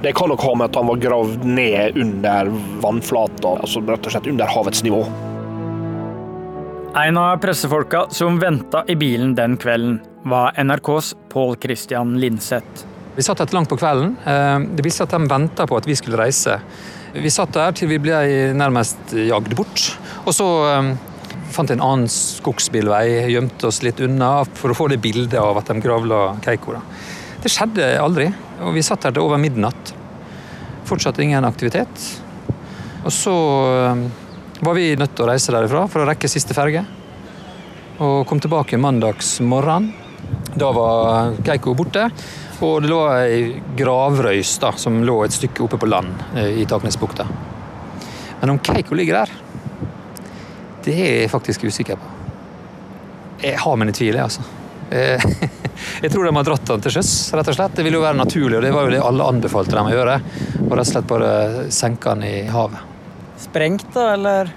Det 0.03 0.11
kan 0.13 0.27
nok 0.27 0.41
ha 0.43 0.55
med 0.59 0.67
at 0.67 0.75
han 0.75 0.87
var 0.89 0.97
gravd 0.99 1.45
ned 1.47 1.95
under 1.95 2.49
vannflata, 2.83 3.53
altså 3.63 3.79
rett 3.87 4.03
og 4.03 4.11
slett 4.11 4.25
under 4.27 4.49
havets 4.51 4.83
nivå. 4.83 4.99
En 6.99 7.19
av 7.21 7.37
pressefolka 7.41 8.01
som 8.11 8.35
venta 8.41 8.83
i 8.91 8.97
bilen 8.99 9.31
den 9.37 9.55
kvelden, 9.57 10.01
var 10.27 10.59
NRKs 10.59 11.13
Pål 11.31 11.55
Christian 11.63 12.17
Linseth. 12.19 12.83
Vi 13.15 13.23
satt 13.23 13.39
etter 13.45 13.55
langt 13.55 13.71
på 13.71 13.79
kvelden. 13.79 14.17
Eh, 14.27 14.59
Det 14.75 14.83
viste 14.83 15.05
seg 15.05 15.07
at 15.07 15.15
de 15.15 15.31
venta 15.31 15.67
på 15.67 15.79
at 15.79 15.87
vi 15.87 15.95
skulle 15.95 16.19
reise. 16.19 16.59
Vi 17.15 17.31
satt 17.31 17.55
der 17.55 17.71
til 17.71 17.87
vi 17.87 18.03
ble 18.03 18.51
nærmest 18.59 19.15
jagd 19.15 19.55
bort. 19.55 19.87
Og 20.25 20.35
så 20.35 20.47
eh, 20.67 20.93
fant 21.55 21.71
en 21.71 21.83
annen 21.83 22.11
skogsbilvei, 22.11 23.31
gjemte 23.31 23.71
oss 23.71 23.83
litt 23.87 24.03
unna 24.03 24.41
for 24.51 24.73
å 24.73 24.77
få 24.77 24.91
det 24.91 24.99
bildet 24.99 25.39
av 25.39 25.63
at 25.63 25.71
de 25.71 25.79
gravla 25.79 26.33
Keiko. 26.43 26.75
Det 27.43 27.51
skjedde 27.51 27.87
aldri, 27.99 28.29
og 28.61 28.75
vi 28.75 28.83
satt 28.85 29.05
der 29.05 29.15
til 29.15 29.25
over 29.25 29.41
midnatt. 29.41 29.93
Fortsatt 30.87 31.19
ingen 31.23 31.45
aktivitet. 31.47 32.05
Og 33.03 33.11
så 33.13 33.33
eh, 33.87 34.03
var 34.63 34.77
vi 34.77 34.93
nødt 34.99 35.15
til 35.15 35.25
å 35.25 35.31
reise 35.31 35.53
derifra 35.55 35.87
for 35.91 36.03
å 36.03 36.07
rekke 36.09 36.31
siste 36.31 36.55
ferge. 36.55 36.83
Og 38.03 38.23
kom 38.27 38.41
tilbake 38.43 38.79
mandagsmorgen. 38.81 39.91
Da 40.59 40.69
var 40.75 41.35
Keiko 41.45 41.73
borte. 41.77 42.07
Og 42.63 42.83
det 42.83 42.91
lå 42.91 42.99
ei 43.11 43.39
gravrøys 43.75 44.55
da, 44.61 44.71
som 44.79 45.01
lå 45.03 45.17
et 45.25 45.35
stykke 45.35 45.65
oppe 45.65 45.79
på 45.81 45.89
land 45.89 46.13
eh, 46.37 46.61
i 46.61 46.67
Taknesbukta. 46.69 47.27
Men 48.41 48.55
om 48.55 48.59
Keiko 48.63 48.95
ligger 48.95 49.23
der, 49.23 49.33
det 50.83 50.95
er 50.99 51.15
jeg 51.23 51.31
faktisk 51.31 51.63
usikker 51.63 51.99
på. 51.99 52.11
Jeg 53.43 53.59
har 53.59 53.79
mine 53.79 53.91
tvil, 53.95 54.15
jeg, 54.15 54.23
altså. 54.23 54.62
Eh, 54.93 55.23
Jeg 56.03 56.11
tror 56.13 56.27
de 56.27 56.35
har 56.35 56.45
dratt 56.47 56.67
den 56.69 56.83
til 56.83 56.95
sjøs, 56.97 57.11
rett 57.35 57.49
og 57.49 57.57
slett. 57.57 57.75
Det 57.77 57.85
ville 57.85 57.97
jo 57.99 58.05
være 58.05 58.19
naturlig, 58.19 58.57
og 58.59 58.65
det 58.65 58.73
var 58.75 58.87
jo 58.87 58.93
det 58.93 59.03
alle 59.03 59.29
anbefalte 59.33 59.77
dem 59.77 59.89
å 59.89 59.93
gjøre. 59.93 60.17
Og 60.65 60.73
rett 60.75 60.85
og 60.85 60.91
slett 60.91 61.09
bare 61.09 61.31
senke 61.73 62.13
den 62.13 62.27
i 62.27 62.33
havet. 62.51 62.91
Sprengt, 63.43 63.89
da, 63.95 64.13
eller? 64.13 64.53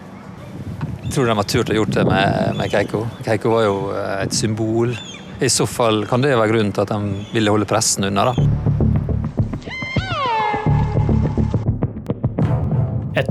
Jeg 1.03 1.15
tror 1.15 1.31
de 1.31 1.37
har 1.39 1.49
turt 1.49 1.71
å 1.71 1.77
gjort 1.79 1.95
det 1.97 2.05
med, 2.09 2.57
med 2.59 2.73
Keiko. 2.73 3.05
Keiko 3.27 3.55
var 3.55 3.67
jo 3.67 3.77
eh, 3.95 4.15
et 4.27 4.37
symbol. 4.37 4.95
I 5.41 5.51
så 5.53 5.67
fall 5.69 6.05
kan 6.09 6.25
det 6.25 6.35
være 6.35 6.51
grunnen 6.53 6.73
til 6.75 6.87
at 6.87 6.95
de 6.95 7.27
ville 7.35 7.53
holde 7.53 7.69
pressen 7.69 8.09
unna, 8.09 8.31
da. 8.33 8.66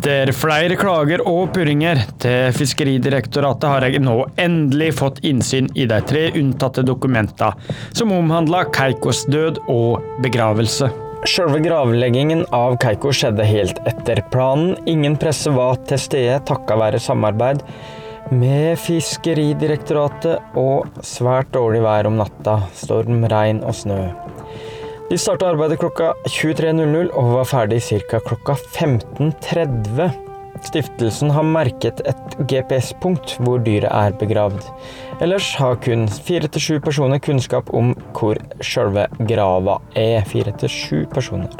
Etter 0.05 0.29
flere 0.37 0.75
klager 0.77 1.23
og 1.25 1.47
purringer 1.55 1.97
til 2.21 2.51
Fiskeridirektoratet 2.53 3.65
har 3.65 3.85
jeg 3.87 4.03
nå 4.05 4.19
endelig 4.37 4.91
fått 4.99 5.23
innsyn 5.25 5.65
i 5.73 5.87
de 5.89 5.97
tre 6.05 6.27
unntatte 6.37 6.83
dokumentene 6.85 7.73
som 7.89 8.13
omhandler 8.13 8.69
Keikos 8.75 9.23
død 9.33 9.57
og 9.65 10.05
begravelse. 10.21 10.91
Selve 11.25 11.57
gravleggingen 11.65 12.43
av 12.53 12.77
Keiko 12.83 13.09
skjedde 13.17 13.49
helt 13.49 13.81
etter 13.89 14.21
planen. 14.29 14.75
Ingen 14.85 15.17
presse 15.17 15.49
var 15.57 15.81
til 15.89 15.97
stede 16.05 16.37
takket 16.45 16.83
være 16.83 17.01
samarbeid 17.01 17.65
med 18.29 18.77
Fiskeridirektoratet 18.85 20.53
og 20.53 21.01
svært 21.01 21.49
dårlig 21.57 21.81
vær 21.81 22.11
om 22.11 22.21
natta, 22.21 22.59
storm, 22.77 23.25
regn 23.33 23.65
og 23.65 23.73
snø. 23.81 24.03
De 25.09 25.17
starta 25.17 25.51
arbeidet 25.51 25.77
klokka 25.77 26.13
23.00 26.25 27.11
og 27.13 27.27
var 27.35 27.45
ferdig 27.45 27.77
ca. 27.85 28.17
klokka 28.25 28.55
15.30. 28.57 30.07
Stiftelsen 30.65 31.29
har 31.35 31.45
merket 31.45 31.99
et 32.09 32.37
GPS-punkt 32.49 33.35
hvor 33.45 33.61
dyret 33.61 33.91
er 33.93 34.15
begravd. 34.17 34.65
Ellers 35.21 35.51
har 35.59 35.77
kun 35.85 36.07
fire 36.09 36.49
til 36.49 36.63
sju 36.63 36.79
personer 36.81 37.21
kunnskap 37.21 37.69
om 37.77 37.93
hvor 38.17 38.41
sjølve 38.65 39.05
grava 39.29 39.77
er. 39.93 40.25
Fire 40.25 40.55
til 40.63 40.73
sju 40.73 41.03
personer. 41.13 41.53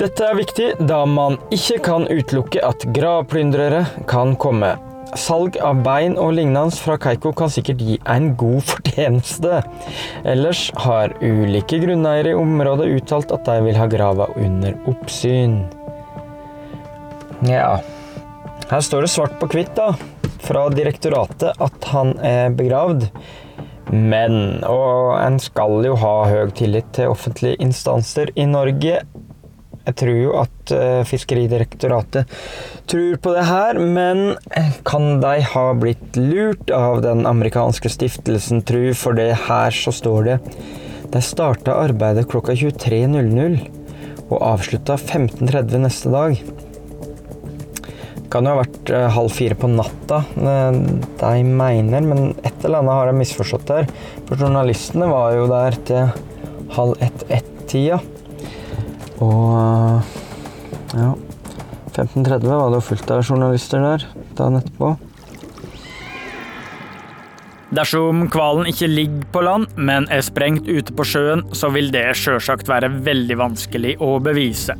Dette 0.00 0.24
er 0.24 0.38
viktig, 0.40 0.70
da 0.88 1.02
man 1.04 1.36
ikke 1.52 1.82
kan 1.84 2.08
utelukke 2.08 2.64
at 2.64 2.88
gravplyndrere 2.96 3.84
kan 4.08 4.32
komme. 4.40 4.72
Salg 5.18 5.58
av 5.60 5.82
bein 5.84 6.14
og 6.16 6.32
lignende 6.38 6.72
fra 6.80 6.94
Keiko 7.00 7.34
kan 7.36 7.50
sikkert 7.52 7.82
gi 7.84 7.98
en 8.08 8.30
god 8.40 8.62
fortjeneste. 8.64 9.60
Ellers 10.24 10.64
har 10.86 11.12
ulike 11.20 11.82
grunneiere 11.82 12.32
i 12.32 12.38
området 12.38 12.88
uttalt 12.96 13.34
at 13.36 13.44
de 13.48 13.58
vil 13.66 13.76
ha 13.76 13.88
grava 13.92 14.30
under 14.40 14.78
oppsyn. 14.88 15.58
Ja, 17.44 17.82
her 18.70 18.80
står 18.80 19.04
det 19.04 19.12
svart 19.12 19.36
på 19.40 19.50
hvitt, 19.52 19.74
da, 19.76 19.92
fra 20.40 20.68
direktoratet 20.72 21.60
at 21.60 21.88
han 21.92 22.14
er 22.24 22.54
begravd. 22.56 23.10
Men, 23.92 24.62
og 24.64 25.18
en 25.18 25.36
skal 25.42 25.82
jo 25.84 25.98
ha 26.00 26.14
høy 26.30 26.54
tillit 26.56 26.88
til 26.96 27.12
offentlige 27.12 27.60
instanser 27.60 28.32
i 28.32 28.46
Norge, 28.48 29.02
jeg 29.82 29.96
tror 29.98 30.18
jo 30.18 30.34
at 30.38 30.72
uh, 30.76 31.02
Fiskeridirektoratet 31.08 32.30
tror 32.90 33.18
på 33.22 33.34
det 33.34 33.44
her, 33.48 33.78
men 33.82 34.36
kan 34.86 35.20
de 35.22 35.40
ha 35.52 35.64
blitt 35.78 36.18
lurt 36.18 36.70
av 36.74 37.02
den 37.02 37.26
amerikanske 37.26 37.90
stiftelsen, 37.90 38.62
tru? 38.66 38.92
For 38.94 39.18
det 39.18 39.32
her 39.48 39.74
så 39.74 39.94
står 39.94 40.28
det 40.28 40.38
De 41.12 41.22
starta 41.24 41.74
arbeidet 41.82 42.28
klokka 42.30 42.54
23.00 42.56 43.58
og 44.32 44.38
avslutta 44.38 44.96
15.30 44.96 45.82
neste 45.82 46.12
dag. 46.12 46.38
Det 48.22 48.30
kan 48.32 48.46
jo 48.48 48.54
ha 48.54 48.62
vært 48.62 48.92
uh, 48.94 49.08
halv 49.12 49.34
fire 49.34 49.58
på 49.58 49.68
natta, 49.68 50.22
de 50.38 51.32
mener, 51.44 52.06
men 52.06 52.30
et 52.40 52.64
eller 52.64 52.80
annet 52.80 52.96
har 52.96 53.10
de 53.10 53.18
misforstått 53.18 53.68
der. 53.68 53.90
For 54.30 54.40
journalistene 54.40 55.10
var 55.10 55.36
jo 55.36 55.50
der 55.50 55.76
til 55.90 56.14
halv 56.78 56.96
ett-ett-tida. 57.04 58.00
Og 59.20 60.00
ja 60.96 61.12
15.30 61.92 62.48
var 62.48 62.70
det 62.70 62.78
jo 62.78 62.84
fullt 62.86 63.10
av 63.12 63.24
journalister 63.26 63.82
der 63.84 64.04
dagen 64.38 64.60
etterpå. 64.60 64.94
Dersom 67.72 68.26
hvalen 68.32 68.68
ikke 68.68 68.88
ligger 68.88 69.28
på 69.32 69.42
land, 69.44 69.68
men 69.76 70.08
er 70.12 70.24
sprengt 70.24 70.68
ute 70.68 70.92
på 70.96 71.06
sjøen, 71.08 71.44
så 71.56 71.70
vil 71.72 71.88
det 71.92 72.04
sjølsagt 72.20 72.68
være 72.68 72.90
veldig 73.04 73.38
vanskelig 73.40 73.94
å 74.04 74.18
bevise. 74.24 74.76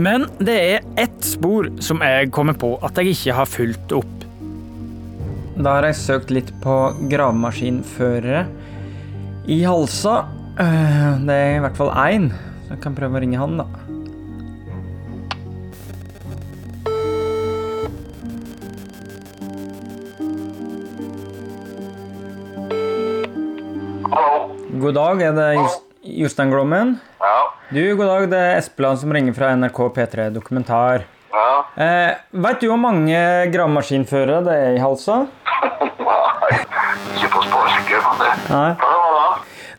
Men 0.00 0.26
det 0.38 0.56
er 0.58 0.88
ett 0.98 1.22
spor 1.26 1.68
som 1.82 2.02
jeg 2.02 2.30
kommer 2.34 2.58
på 2.58 2.76
at 2.86 2.98
jeg 2.98 3.14
ikke 3.14 3.36
har 3.38 3.50
fulgt 3.50 3.94
opp. 3.94 4.16
Da 5.60 5.76
har 5.76 5.90
jeg 5.90 5.98
søkt 6.00 6.30
litt 6.34 6.50
på 6.62 6.76
gravemaskinførere 7.10 8.44
i 9.50 9.60
Halsa. 9.66 10.22
Eh, 10.62 11.10
det 11.26 11.36
er 11.36 11.58
i 11.58 11.64
hvert 11.66 11.78
fall 11.78 11.92
én 12.06 12.30
jeg 12.70 12.80
kan 12.84 12.96
prøve 12.96 13.18
å 13.18 13.22
ringe 13.22 13.40
han, 13.40 13.58
da. 13.60 13.66
Hallo. 24.10 24.56
God 24.80 24.94
dag, 24.96 25.22
er 25.22 25.32
det 25.36 25.48
Jostein 26.20 26.50
Glommen? 26.52 26.94
Ja. 27.20 27.34
Du, 27.70 27.80
god 27.98 28.06
dag, 28.08 28.26
det 28.32 28.40
er 28.40 28.58
Espeland 28.60 29.00
som 29.02 29.12
ringer 29.14 29.36
fra 29.36 29.52
NRK 29.56 29.80
P3 29.96 30.28
Dokumentar. 30.34 31.04
Ja. 31.30 31.48
Eh, 31.76 32.12
Veit 32.42 32.62
du 32.62 32.68
hvor 32.70 32.80
mange 32.80 33.20
gravemaskinførere 33.52 34.40
det 34.46 34.56
er 34.64 34.78
i 34.78 34.82
Halsa? 34.82 35.20
Nei, 36.00 36.56
ikke 37.14 37.30
på 37.36 37.44
sparsikker, 37.46 38.02
men 38.06 38.24
det 38.24 38.32
Nei. 38.50 38.89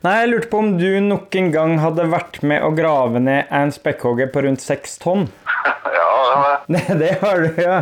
Nei, 0.02 0.16
jeg 0.24 0.30
lurte 0.32 0.50
på 0.50 0.60
om 0.64 0.70
du 0.80 0.88
nok 1.06 1.36
en 1.38 1.52
gang 1.54 1.76
hadde 1.78 2.08
vært 2.10 2.40
med 2.42 2.64
å 2.66 2.72
grave 2.74 3.20
ned 3.22 3.52
en 3.54 3.70
spekkhogger 3.74 4.32
på 4.34 4.42
rundt 4.48 4.64
seks 4.64 4.98
tonn? 5.02 5.28
Ja, 5.92 6.08
det 6.26 6.40
var 6.40 6.64
det. 6.66 6.98
Det, 7.02 7.10
har 7.22 7.42
du, 7.44 7.60
ja. 7.62 7.78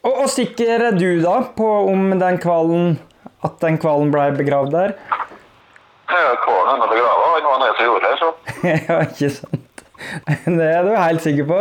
Og, 0.00 0.12
og 0.12 0.28
sikker 0.32 0.84
er 0.86 0.96
du 0.96 1.20
da 1.20 1.40
på 1.56 1.66
om 1.90 2.12
den 2.20 2.38
kvalen 2.40 2.94
At 3.44 3.58
den 3.64 3.76
kvalen 3.82 4.12
ble 4.14 4.28
begravd 4.38 4.72
der? 4.72 4.94
Ja, 6.10 6.32
kvalen 6.44 6.76
under 6.76 6.90
begrava, 6.90 7.28
det 7.36 7.50
var 7.50 7.76
som 7.76 7.88
gjorde 7.88 8.08
det, 8.08 8.16
så. 8.20 8.30
ja, 8.88 9.00
ikke 9.04 9.30
sant. 9.34 9.84
Det 10.46 10.70
er 10.70 10.86
du 10.86 10.94
helt 10.96 11.26
sikker 11.26 11.50
på? 11.50 11.60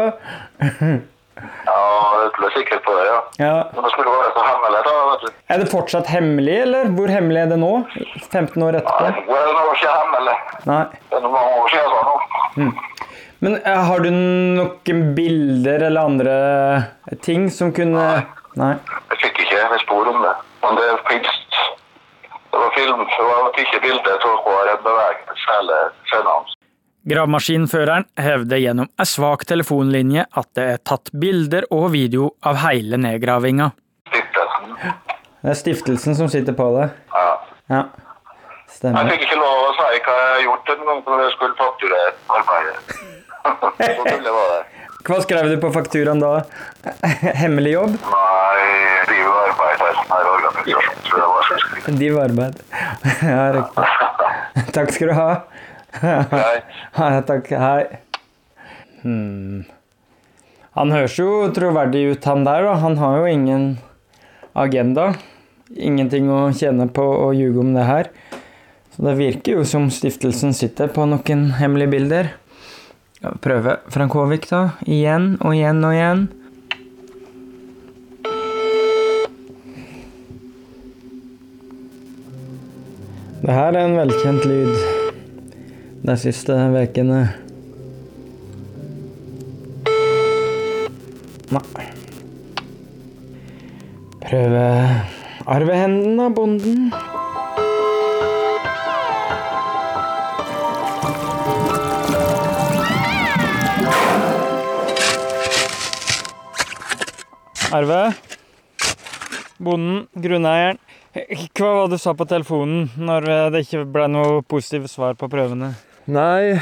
Ja, 1.68 1.80
jeg 2.24 2.32
ble 2.38 2.50
sikker 2.56 2.82
på 2.86 2.96
det, 2.98 3.06
ja. 3.08 3.20
Ja. 3.42 3.54
Men 3.76 3.86
det 3.86 3.92
skulle 3.94 4.14
være 4.16 4.32
så 4.36 4.46
hemmelig, 4.48 4.82
da, 4.88 4.96
vet 5.10 5.26
du. 5.26 5.40
Er 5.54 5.62
det 5.64 5.70
fortsatt 5.72 6.12
hemmelig, 6.12 6.56
eller? 6.66 6.92
Hvor 6.98 7.14
hemmelig 7.14 7.42
er 7.44 7.52
det 7.54 7.60
nå? 7.62 7.72
15 8.32 8.66
år 8.68 8.80
etterpå? 8.82 9.10
Nei, 9.10 9.14
Det 9.30 9.40
er 9.40 9.72
ikke 9.76 9.96
hemmelig. 9.96 10.38
Nei. 10.70 10.84
Det 11.10 11.20
er 11.20 11.26
noen 11.26 11.58
år 11.62 11.74
siden 11.74 12.10
nå. 12.10 12.16
Mm. 12.60 12.74
Men 13.40 13.56
eh, 13.64 13.82
har 13.88 14.04
du 14.04 14.10
noen 14.12 15.04
bilder 15.16 15.88
eller 15.88 16.12
andre 16.12 16.36
ting 17.24 17.48
som 17.54 17.72
kunne 17.76 18.10
Nei. 18.60 18.74
Jeg 19.14 19.20
fikk 19.22 19.44
ikke 19.46 19.66
med 19.72 19.84
spor 19.86 20.08
om 20.12 20.24
det. 20.26 20.36
Men 20.66 20.80
det 20.80 20.88
fins. 21.08 21.30
Det 22.50 22.60
var 22.60 22.72
film, 22.76 23.04
det 23.06 23.28
var 23.30 23.60
ikke 23.64 23.80
bilde 23.86 24.16
av 24.18 24.40
hver 24.48 24.72
bevegelse 24.84 25.60
eller 25.62 25.92
skjønnene. 26.10 26.59
Gravemaskinføreren 27.08 28.04
hevder 28.20 28.60
gjennom 28.60 28.90
ei 29.00 29.06
svak 29.08 29.46
telefonlinje 29.48 30.26
at 30.42 30.50
det 30.58 30.66
er 30.74 30.82
tatt 30.84 31.12
bilder 31.16 31.64
og 31.72 31.94
video 31.94 32.34
av 32.44 32.60
hele 32.66 33.00
nedgravinga. 33.00 33.70
Det 35.40 35.54
er 35.54 35.56
stiftelsen 35.56 36.18
som 36.20 36.28
sitter 36.32 36.58
på 36.58 36.68
det? 36.76 36.90
Ja. 37.14 37.30
Ja. 37.72 37.84
Jeg 38.80 39.12
fikk 39.14 39.24
ikke 39.30 39.38
lov 39.40 39.62
å 39.64 39.72
si 39.78 39.86
hva 39.86 39.94
jeg 39.94 40.04
har 40.10 40.44
gjort 40.44 40.74
en 40.74 40.84
gang 40.90 41.00
når 41.08 41.24
jeg 41.24 41.32
skulle 41.38 41.56
fakturere 41.60 42.12
arbeidet. 42.36 43.00
Så 43.96 44.04
tulle 44.04 44.36
var 44.36 44.52
det. 44.52 44.60
Hva 45.08 45.22
skrev 45.24 45.48
du 45.50 45.56
på 45.64 45.72
fakturaen 45.74 46.20
da? 46.20 46.34
Hemmelig 47.40 47.72
jobb? 47.78 47.96
Nei, 48.04 48.68
driv 49.08 49.24
og 49.30 49.40
arbeid 49.46 49.86
her, 49.86 50.02
her 50.12 50.30
organisasjon, 50.34 51.00
tror 51.08 51.24
jeg 51.24 51.32
var 51.32 51.48
skrev. 51.48 51.98
Div 52.04 52.20
arbeid. 52.26 52.62
Ja, 53.24 53.44
riktig. 53.56 53.88
Takk 54.76 54.94
skal 54.94 55.14
du 55.14 55.16
ha. 55.18 55.30
Hei. 55.90 56.62
Hei, 56.98 57.22
takk. 57.26 57.50
Hei. 57.50 57.86
Hmm. 59.02 59.66
Han 60.78 60.94
høres 60.94 61.16
jo 61.18 61.50
troverdig 61.56 62.04
ut, 62.12 62.26
han 62.30 62.46
der. 62.46 62.68
da. 62.68 62.76
Han 62.84 62.98
har 63.02 63.18
jo 63.20 63.32
ingen 63.32 63.66
agenda. 64.54 65.14
Ingenting 65.74 66.30
å 66.30 66.50
tjene 66.54 66.88
på 66.94 67.04
å 67.04 67.32
ljuge 67.34 67.64
om 67.64 67.74
det 67.74 67.88
her. 67.90 68.12
Så 68.94 69.08
det 69.08 69.18
virker 69.18 69.60
jo 69.60 69.66
som 69.66 69.90
stiftelsen 69.94 70.54
sitter 70.54 70.92
på 70.94 71.08
noen 71.10 71.50
hemmelige 71.58 71.94
bilder. 71.96 72.32
Prøve 73.42 73.80
Frank 73.92 74.14
Håvik, 74.16 74.46
da. 74.52 74.76
Igjen 74.86 75.34
og 75.42 75.58
igjen 75.58 75.82
og 75.84 75.98
igjen. 75.98 76.28
Det 83.40 83.56
her 83.56 83.74
er 83.74 83.86
en 83.88 83.98
velkjent 83.98 84.46
lyd 84.46 84.99
de 86.04 86.16
siste 86.18 86.54
ukene. 86.54 87.22
Nei. 91.50 91.86
Prøve 94.24 94.66
arvehenden 95.50 96.20
av 96.22 96.36
bonden. 96.38 96.92
Arve? 107.70 108.14
Bonden, 109.60 110.08
grunneieren. 110.14 110.80
Hva 111.58 111.68
var 111.74 111.88
det 111.90 111.98
du 111.98 112.02
sa 112.02 112.14
på 112.14 112.26
telefonen 112.30 112.90
når 113.02 113.30
det 113.54 113.66
ikke 113.66 113.84
ble 113.90 114.08
noe 114.14 114.42
positivt 114.46 114.94
svar 114.94 115.18
på 115.18 115.30
prøvene? 115.30 115.74
Nei, 116.10 116.58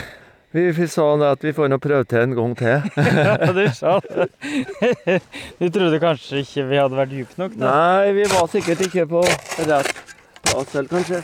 vi 0.52 0.88
sa 0.92 1.06
at 1.32 1.44
vi 1.44 1.54
får 1.56 1.70
nå 1.72 1.78
prøve 1.80 2.04
til 2.04 2.20
en 2.20 2.34
gang 2.36 2.56
til. 2.60 2.82
ja, 3.28 3.38
du 3.56 3.64
sa 3.72 3.94
det. 4.04 5.22
Du 5.60 5.70
trodde 5.72 6.00
kanskje 6.04 6.42
ikke 6.44 6.66
vi 6.68 6.80
hadde 6.82 7.00
vært 7.00 7.14
dype 7.14 7.40
nok? 7.40 7.56
da? 7.56 7.70
Nei, 7.72 8.12
vi 8.18 8.26
var 8.34 8.50
sikkert 8.52 8.84
ikke 8.90 9.06
på 9.14 9.22
rett 9.24 9.94
plass, 10.48 10.72
selv, 10.74 10.92
kanskje. 10.92 11.22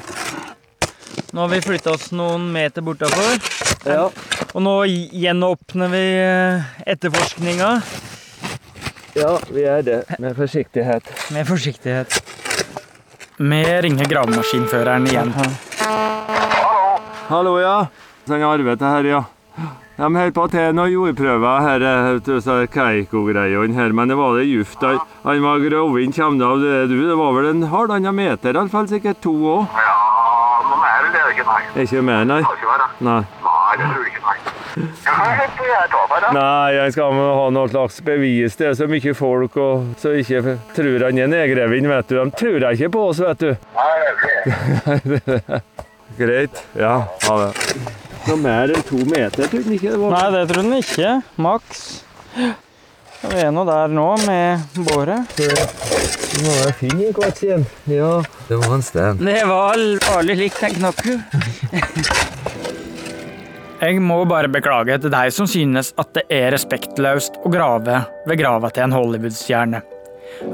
Nå 1.34 1.42
har 1.42 1.52
vi 1.52 1.60
flytta 1.66 1.92
oss 1.98 2.12
noen 2.16 2.46
meter 2.54 2.86
bortafor. 2.86 3.44
Ja. 3.90 4.08
Og 4.54 4.64
nå 4.64 4.74
gjenåpner 4.88 5.92
vi 5.92 6.04
eh, 6.22 6.72
etterforskninga. 6.94 7.74
Ja, 9.18 9.34
vi 9.52 9.66
er 9.68 9.84
det. 9.86 10.00
Med 10.24 10.38
forsiktighet. 10.38 11.12
Med 11.36 11.50
forsiktighet. 11.50 12.22
Vi 13.38 13.62
ringer 13.84 14.08
gravemaskinføreren 14.10 15.12
igjen. 15.12 15.36
Hallo, 17.28 17.58
ja. 17.60 17.78
Sånn 18.28 18.44
arbeid 18.48 18.82
her, 18.82 19.04
ja. 19.10 19.24
De 19.94 20.08
holder 20.08 20.32
på 20.34 20.44
til 20.50 20.72
noen 20.74 20.90
jordprøver 20.90 21.66
her, 21.68 21.84
eh, 21.86 22.68
Keiko-greiene 22.74 23.76
her, 23.78 23.92
men 23.94 24.10
det 24.10 24.18
var 24.18 24.38
det 24.40 24.48
juft. 24.48 24.82
Han 24.82 25.44
var 25.44 25.60
grovet 25.62 26.04
inn, 26.04 26.14
kommer 26.16 26.46
av 26.46 26.64
det 26.64 26.88
du? 26.90 26.98
Det 27.08 27.18
var 27.20 27.34
vel 27.36 27.50
en 27.52 27.62
halvannen 27.70 28.16
meter, 28.16 28.54
iallfall 28.58 28.88
sikkert 28.90 29.22
to 29.22 29.34
òg? 29.36 29.68
Ja, 29.78 30.00
noe 30.66 30.80
mer 30.82 31.06
enn 31.06 31.14
det 31.14 31.22
er 31.22 31.28
det 31.30 31.36
ikke, 31.36 31.46
nei. 31.52 31.84
Ikke 31.84 32.02
mer, 32.02 32.26
nei? 32.26 32.42
Det. 32.42 32.90
Nei. 33.06 33.20
Nei, 33.44 33.76
det 33.78 33.90
tror 33.92 34.02
jeg 34.02 34.14
ikke, 34.14 34.24
nei. 34.26 34.38
Det. 34.74 36.34
Nei, 36.34 36.74
jeg 36.74 36.94
skal 36.96 37.14
ha 37.14 37.50
noe 37.54 37.70
slags 37.70 38.02
bevis. 38.02 38.56
Det 38.58 38.72
er 38.72 38.78
så 38.80 38.88
mye 38.90 39.14
folk 39.14 39.58
og 39.62 39.92
så 40.02 40.16
ikke 40.18 40.58
tror 40.74 41.06
han 41.06 41.20
er 41.22 41.30
nedgrevin, 41.30 41.90
vet 41.92 42.10
du. 42.10 42.18
De 42.18 42.40
tror 42.40 42.66
ikke 42.72 42.90
på 42.96 43.10
oss, 43.12 43.22
vet 43.22 43.46
du. 43.46 43.52
Nei, 43.78 43.92
det 45.06 45.22
er 45.22 45.36
det. 45.46 45.62
Greit. 46.18 46.64
Ja, 46.78 47.04
ha 47.28 47.38
det. 47.44 48.03
Noe 48.24 48.40
mer 48.40 48.72
enn 48.72 48.84
to 48.88 49.02
meter, 49.10 49.50
tror 49.52 49.66
du 49.66 49.74
ikke 49.76 49.92
det 49.92 50.00
var? 50.00 50.14
Nei, 50.16 50.28
det 50.32 50.44
tror 50.52 50.64
den 50.64 50.78
ikke. 50.80 51.16
Maks. 51.44 51.82
Vi 53.24 53.40
er 53.40 53.52
nå 53.56 53.64
der 53.68 53.92
nå 53.92 54.06
med 54.24 54.80
båret. 54.88 55.38
Nå 56.44 56.54
er 56.64 56.74
fin 56.76 57.00
i 57.04 57.12
kvart 57.16 57.40
igjen. 57.44 57.66
Ja, 57.92 58.18
det 58.50 58.60
var 58.64 58.78
en 58.78 58.84
sten. 58.84 59.20
Det 59.24 59.42
var 59.48 59.84
farlig 60.08 60.38
likt 60.40 60.64
en 60.68 60.76
knokku. 60.80 61.14
Jeg 63.84 64.00
må 64.00 64.22
bare 64.28 64.48
beklage 64.48 64.96
til 65.04 65.12
deg 65.12 65.32
som 65.36 65.48
synes 65.50 65.92
at 66.00 66.14
det 66.16 66.24
er 66.32 66.54
respektløst 66.56 67.42
å 67.44 67.52
grave 67.52 67.98
ved 68.30 68.40
grava 68.40 68.72
til 68.72 68.86
en 68.86 68.96
Hollywood-stjerne. 68.96 69.84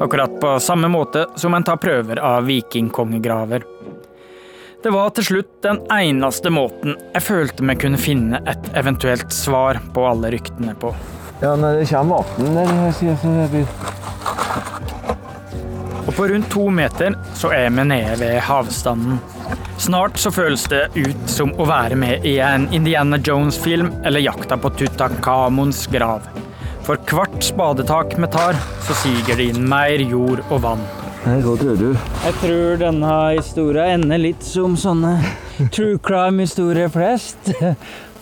Akkurat 0.01 0.33
på 0.41 0.55
samme 0.61 0.89
måte 0.89 1.27
som 1.37 1.53
en 1.53 1.65
tar 1.65 1.77
prøver 1.81 2.21
av 2.25 2.47
vikingkongegraver. 2.49 3.65
Det 4.83 4.89
var 4.89 5.09
til 5.11 5.25
slutt 5.27 5.49
den 5.65 5.81
eneste 5.91 6.47
måten 6.55 6.93
jeg 7.11 7.23
følte 7.25 7.65
vi 7.67 7.73
kunne 7.81 7.97
finne 7.99 8.39
et 8.47 8.69
eventuelt 8.79 9.33
svar 9.35 9.75
på 9.91 10.05
alle 10.07 10.31
ryktene 10.31 10.71
på. 10.79 10.93
Ja, 11.41 11.55
når 11.59 11.81
det 11.81 11.89
kommer 11.89 12.23
vann 12.23 12.55
der, 12.55 12.91
sier 12.95 13.11
jeg 13.11 13.19
så 13.19 13.27
det 13.35 13.49
blir 13.51 13.67
Og 16.05 16.15
på 16.15 16.27
rundt 16.31 16.47
to 16.53 16.69
meter 16.71 17.17
så 17.35 17.51
er 17.57 17.67
vi 17.75 17.83
nede 17.91 18.15
ved 18.21 18.39
havstanden. 18.47 19.19
Snart 19.79 20.15
så 20.19 20.31
føles 20.31 20.63
det 20.71 20.87
ut 20.95 21.27
som 21.27 21.51
å 21.59 21.67
være 21.67 21.95
med 21.99 22.23
i 22.27 22.39
en 22.43 22.71
Indiana 22.71 23.19
Jones-film 23.19 23.91
eller 24.05 24.23
jakta 24.23 24.55
på 24.55 24.71
Tutankhamons 24.79 25.87
grav. 25.91 26.23
For 26.87 26.95
hvert 27.11 27.43
spadetak 27.43 28.15
vi 28.15 28.31
tar, 28.31 28.55
så 28.87 28.95
siger 29.03 29.35
det 29.35 29.51
inn 29.51 29.67
mer 29.69 29.99
jord 29.99 30.39
og 30.47 30.63
vann. 30.63 30.87
Nei, 31.25 31.39
hva 31.43 31.53
tror 31.59 31.75
du? 31.75 31.89
Jeg 32.23 32.35
tror 32.39 32.79
denne 32.79 33.11
historien 33.35 34.05
ender 34.05 34.21
litt 34.21 34.45
som 34.45 34.77
sånne 34.79 35.17
true 35.75 35.99
crime-historier 35.99 36.87
flest. 36.93 37.51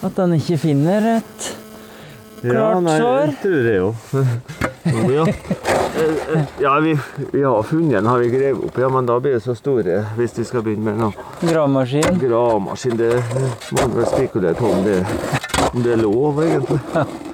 At 0.06 0.18
den 0.18 0.34
ikke 0.38 0.58
finner 0.62 1.06
et 1.18 1.48
klart 2.42 2.82
nei, 2.86 2.98
sår. 3.02 3.22
det 3.28 3.38
tror 3.44 3.70
jeg 3.70 3.78
jo. 3.78 3.94
ja. 5.18 5.28
Eh, 5.98 6.34
eh, 6.38 6.44
ja, 6.62 6.76
vi, 6.80 6.98
vi 7.32 7.44
har 7.44 7.64
funnet 7.64 7.96
den, 7.98 8.06
har 8.06 8.20
vi 8.22 8.30
grevet 8.30 8.66
opp, 8.68 8.78
ja, 8.78 8.90
men 8.94 9.10
da 9.10 9.18
blir 9.22 9.38
det 9.38 9.42
så 9.46 9.56
store 9.58 10.04
hvis 10.18 10.38
vi 10.38 10.46
skal 10.46 10.66
begynne 10.66 10.92
med 10.92 11.02
noe. 11.02 11.30
Gravemaskin? 11.42 12.20
Gravemaskin, 12.22 13.00
det 13.00 13.16
må 13.72 13.80
man 13.82 13.96
vel 13.98 14.12
spekulere 14.12 14.58
på 14.58 14.70
om 14.74 14.86
det, 14.86 15.00
om 15.72 15.82
det 15.82 15.98
er 15.98 16.06
lov, 16.06 16.44
egentlig. 16.46 17.27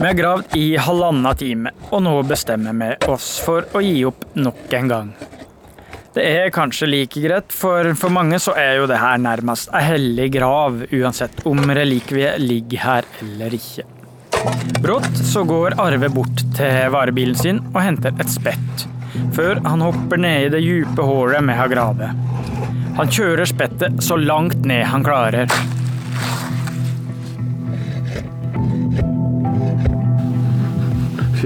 Vi 0.00 0.06
har 0.06 0.12
gravd 0.12 0.56
i 0.56 0.76
halvannen 0.80 1.36
time, 1.36 1.70
og 1.90 2.00
nå 2.00 2.14
bestemmer 2.24 2.72
vi 2.72 2.86
oss 3.12 3.34
for 3.44 3.66
å 3.76 3.82
gi 3.84 3.98
opp 4.08 4.22
nok 4.32 4.72
en 4.78 4.86
gang. 4.88 5.08
Det 6.14 6.22
er 6.24 6.52
kanskje 6.54 6.86
like 6.88 7.20
greit, 7.20 7.52
for 7.52 7.84
for 8.00 8.08
mange 8.16 8.38
så 8.40 8.54
er 8.56 8.78
jo 8.78 8.86
det 8.88 8.96
her 9.02 9.20
nærmest 9.20 9.68
ei 9.76 9.82
hellig 9.84 10.30
grav, 10.38 10.78
uansett 10.88 11.42
om 11.44 11.60
relikviet 11.76 12.40
ligger 12.40 12.80
her 12.80 13.08
eller 13.20 13.56
ikke. 13.58 13.84
Brått 14.80 15.20
så 15.20 15.42
går 15.44 15.76
Arve 15.84 16.08
bort 16.14 16.46
til 16.56 16.80
varebilen 16.96 17.36
sin 17.36 17.60
og 17.74 17.82
henter 17.84 18.16
et 18.16 18.32
spett, 18.32 18.86
før 19.36 19.60
han 19.66 19.84
hopper 19.84 20.22
ned 20.24 20.46
i 20.46 20.54
det 20.56 20.62
dype 20.64 21.10
hålet 21.10 21.44
vi 21.44 21.58
har 21.60 21.74
gravet. 21.74 22.24
Han 22.96 23.12
kjører 23.18 23.52
spettet 23.52 24.00
så 24.08 24.16
langt 24.16 24.64
ned 24.64 24.86
han 24.94 25.04
klarer. 25.04 25.52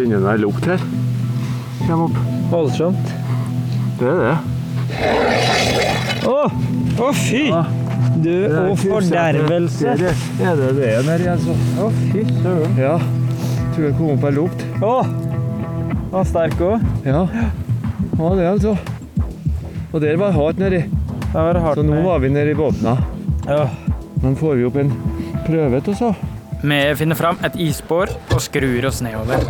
Du 0.05 0.27
ei 0.29 0.37
lukt 0.37 0.67
her? 0.69 0.83
Kom 1.87 2.03
opp. 2.05 2.17
Voldsomt. 2.51 3.12
Det 3.97 4.11
er 4.11 4.19
det. 4.21 4.35
Å, 6.29 6.35
å 7.01 7.09
fy! 7.17 7.47
Du 8.21 8.31
å 8.53 8.75
fordervelse. 8.79 9.95
Det 9.97 10.11
er 10.45 10.61
det 10.61 10.69
det 10.77 10.90
nedi, 11.09 11.31
altså. 11.33 11.57
Å, 11.81 11.88
fy 12.12 12.27
søren. 12.43 12.77
Ja. 12.77 12.99
Tror 13.73 13.87
jeg 13.87 13.97
kom 13.97 14.12
opp 14.14 14.29
ei 14.29 14.35
lukt. 14.37 14.67
Å! 14.85 14.93
Var 16.12 16.29
sterk 16.29 16.61
òg. 16.69 16.85
Ja. 17.09 17.25
Ja, 18.21 18.35
det 18.37 18.51
altså. 18.53 18.77
Og 19.90 20.05
der 20.05 20.21
var 20.21 20.37
hardt 20.37 20.61
nedi. 20.61 20.85
Der 21.33 21.40
var 21.40 21.57
det 21.57 21.64
hardt 21.64 21.81
Så 21.81 21.88
nå 21.88 22.05
var 22.05 22.21
vi 22.21 22.35
nedi 22.35 22.53
i. 22.53 22.95
Ja. 23.49 23.64
Nå 24.21 24.37
får 24.37 24.61
vi 24.61 24.69
opp 24.69 24.77
en 24.85 24.93
prøve 25.49 25.81
til 25.88 25.97
så. 25.97 26.12
Vi 26.64 26.79
finner 26.97 27.19
fram 27.19 27.40
et 27.45 27.57
isbår 27.61 28.12
og 28.35 28.40
skrur 28.42 28.88
oss 28.88 28.99
nedover. 29.05 29.44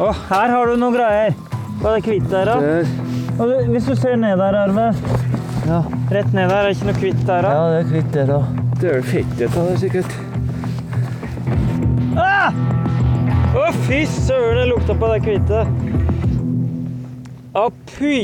Og 0.00 0.14
her 0.30 0.48
har 0.54 0.70
du 0.70 0.76
noen 0.80 0.96
greier. 0.96 1.36
Hva 1.80 1.92
er 1.94 2.00
det 2.00 2.04
kvitt 2.08 2.26
der, 2.32 2.48
da? 2.48 2.56
Og 3.40 3.44
du, 3.48 3.54
hvis 3.72 3.86
du 3.88 3.94
ser 3.96 4.16
ned 4.20 4.40
der, 4.40 4.56
Arve. 4.64 4.88
Ja. 5.68 5.82
Rett 6.10 6.32
ned 6.34 6.50
der, 6.50 6.56
er 6.56 6.68
det 6.68 6.74
ikke 6.76 6.88
noe 6.90 6.98
kvitt 6.98 7.22
der, 7.28 7.46
da? 7.46 7.52
Ja, 7.54 7.62
det 7.70 7.78
er 7.84 7.88
kvitt 7.92 8.10
der 8.16 8.26
da. 8.32 8.40
Det 8.80 8.88
er 8.88 8.94
vel 8.96 9.06
fettet 9.12 9.56
av 9.60 9.68
det, 9.68 9.76
sikkert. 9.84 10.12
Ah! 12.20 12.50
Å, 13.60 13.66
fy 13.86 14.00
søren, 14.08 14.56
det 14.60 14.66
lukta 14.70 14.96
på 14.96 15.10
det 15.12 15.20
kvittet. 15.26 15.64
Å, 17.60 17.66
py! 17.92 18.16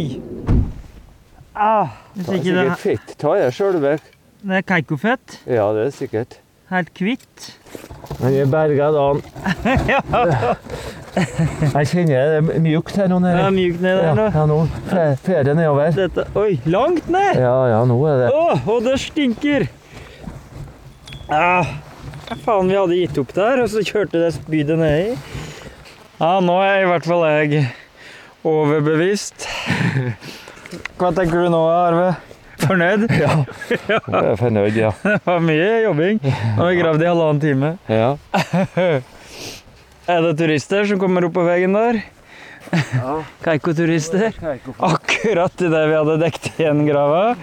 Ah, 1.56 1.94
Det 2.16 2.26
er 2.26 2.40
ikke 2.40 2.42
det 2.42 2.64
sikkert 2.64 2.82
fett. 2.82 3.14
Ta 3.20 3.36
det 3.36 3.52
sjølve. 3.56 3.94
Det 4.46 4.58
er 4.60 4.66
keikofett. 4.68 5.38
Ja, 5.48 5.70
det 5.76 5.86
er 5.88 5.94
sikkert. 5.96 6.38
Helt 6.72 6.90
kvitt. 6.98 7.52
Men 8.18 8.34
er 8.40 8.48
berga 8.50 8.88
dagen. 8.94 9.22
Jeg 11.16 11.88
kjenner 11.88 12.32
det 12.42 12.54
er 12.56 12.60
mjukt 12.64 12.96
her 13.00 13.08
nå 13.08 13.18
nede. 13.22 13.38
Ja, 13.40 13.48
mjukt 13.54 13.80
nede 13.80 14.02
der, 14.02 14.08
ja, 14.10 14.14
nå. 14.18 14.24
ja, 14.34 14.42
nå 14.50 14.56
fer- 14.90 15.16
fer 15.24 15.46
det 15.46 15.54
nedover. 15.56 15.94
Dette, 15.96 16.24
oi, 16.36 16.58
langt 16.68 17.06
ned! 17.12 17.38
Ja, 17.40 17.54
ja, 17.72 17.78
nå 17.88 17.96
er 18.10 18.18
det. 18.24 18.28
Å, 18.36 18.58
og 18.74 18.82
det 18.84 18.96
stinker! 19.00 19.64
Ja, 21.30 21.62
hva 22.26 22.36
faen, 22.44 22.68
vi 22.68 22.76
hadde 22.76 22.98
gitt 23.00 23.18
opp 23.22 23.32
der, 23.36 23.62
og 23.64 23.70
så 23.72 23.80
kjørte 23.86 24.20
det 24.20 24.32
spydet 24.36 24.78
nedi. 24.82 25.16
Ja, 26.20 26.34
nå 26.44 26.58
er 26.66 26.82
i 26.84 26.90
hvert 26.90 27.06
fall 27.08 27.24
jeg 27.30 27.64
overbevist. 28.46 29.46
Hva 30.98 31.10
tenker 31.16 31.46
du 31.46 31.50
nå, 31.52 31.60
Arve? 31.70 32.10
Fornøyd? 32.66 33.06
Ja. 33.12 33.44
Jeg 33.68 34.00
er 34.22 34.36
fornøyd, 34.40 34.76
ja. 34.78 34.90
Det 35.04 35.20
var 35.26 35.40
mye 35.44 35.68
jobbing. 35.84 36.20
Nå 36.24 36.62
har 36.62 36.70
vi 36.72 36.80
gravd 36.80 37.04
i 37.04 37.08
halvannen 37.10 37.40
time. 37.42 37.76
Ja. 37.90 38.16
Er 40.06 40.22
det 40.22 40.36
turister 40.38 40.84
som 40.86 41.00
kommer 41.02 41.24
opp 41.26 41.32
på 41.34 41.42
veien 41.42 41.72
der? 41.74 41.96
Ja. 42.70 43.16
Keiko-turister. 43.42 44.28
Keiko. 44.38 44.76
Akkurat 44.86 45.64
idet 45.66 45.80
vi 45.90 45.96
hadde 45.98 46.14
dekket 46.22 46.60
igjen 46.62 46.84
grava. 46.86 47.34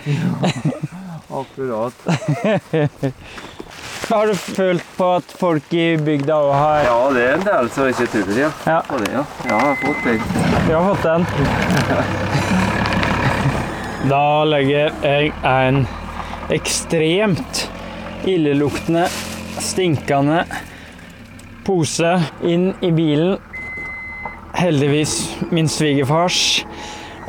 Akkurat. 1.27 2.07
Har 4.07 4.27
du 4.31 4.35
følt 4.35 4.87
på 4.95 5.09
at 5.17 5.35
folk 5.39 5.75
i 5.75 5.97
bygda 5.99 6.39
òg 6.39 6.55
har 6.55 6.87
Ja, 6.87 6.97
det 7.15 7.23
er 7.27 7.35
en 7.37 7.45
del 7.47 7.69
som 7.75 7.91
ikke 7.91 8.07
tror 8.15 8.31
det, 8.31 8.39
ja. 8.45 8.51
Ja. 8.67 8.79
Det, 8.91 9.11
ja. 9.11 9.23
ja, 9.43 9.51
jeg 9.51 9.59
har 9.59 9.75
fått 9.83 10.01
den. 10.07 10.19
Vi 10.67 10.73
har 10.73 10.83
fått 10.91 11.03
den. 11.11 12.91
Da 14.03 14.43
legger 14.43 14.91
jeg 15.05 15.31
en 15.47 15.85
ekstremt 16.51 17.61
illeluktende, 18.27 19.05
stinkende 19.63 20.41
pose 21.63 22.17
inn 22.43 22.73
i 22.83 22.91
bilen. 22.91 23.37
Heldigvis 24.59 25.15
min 25.55 25.71
svigerfars. 25.71 26.65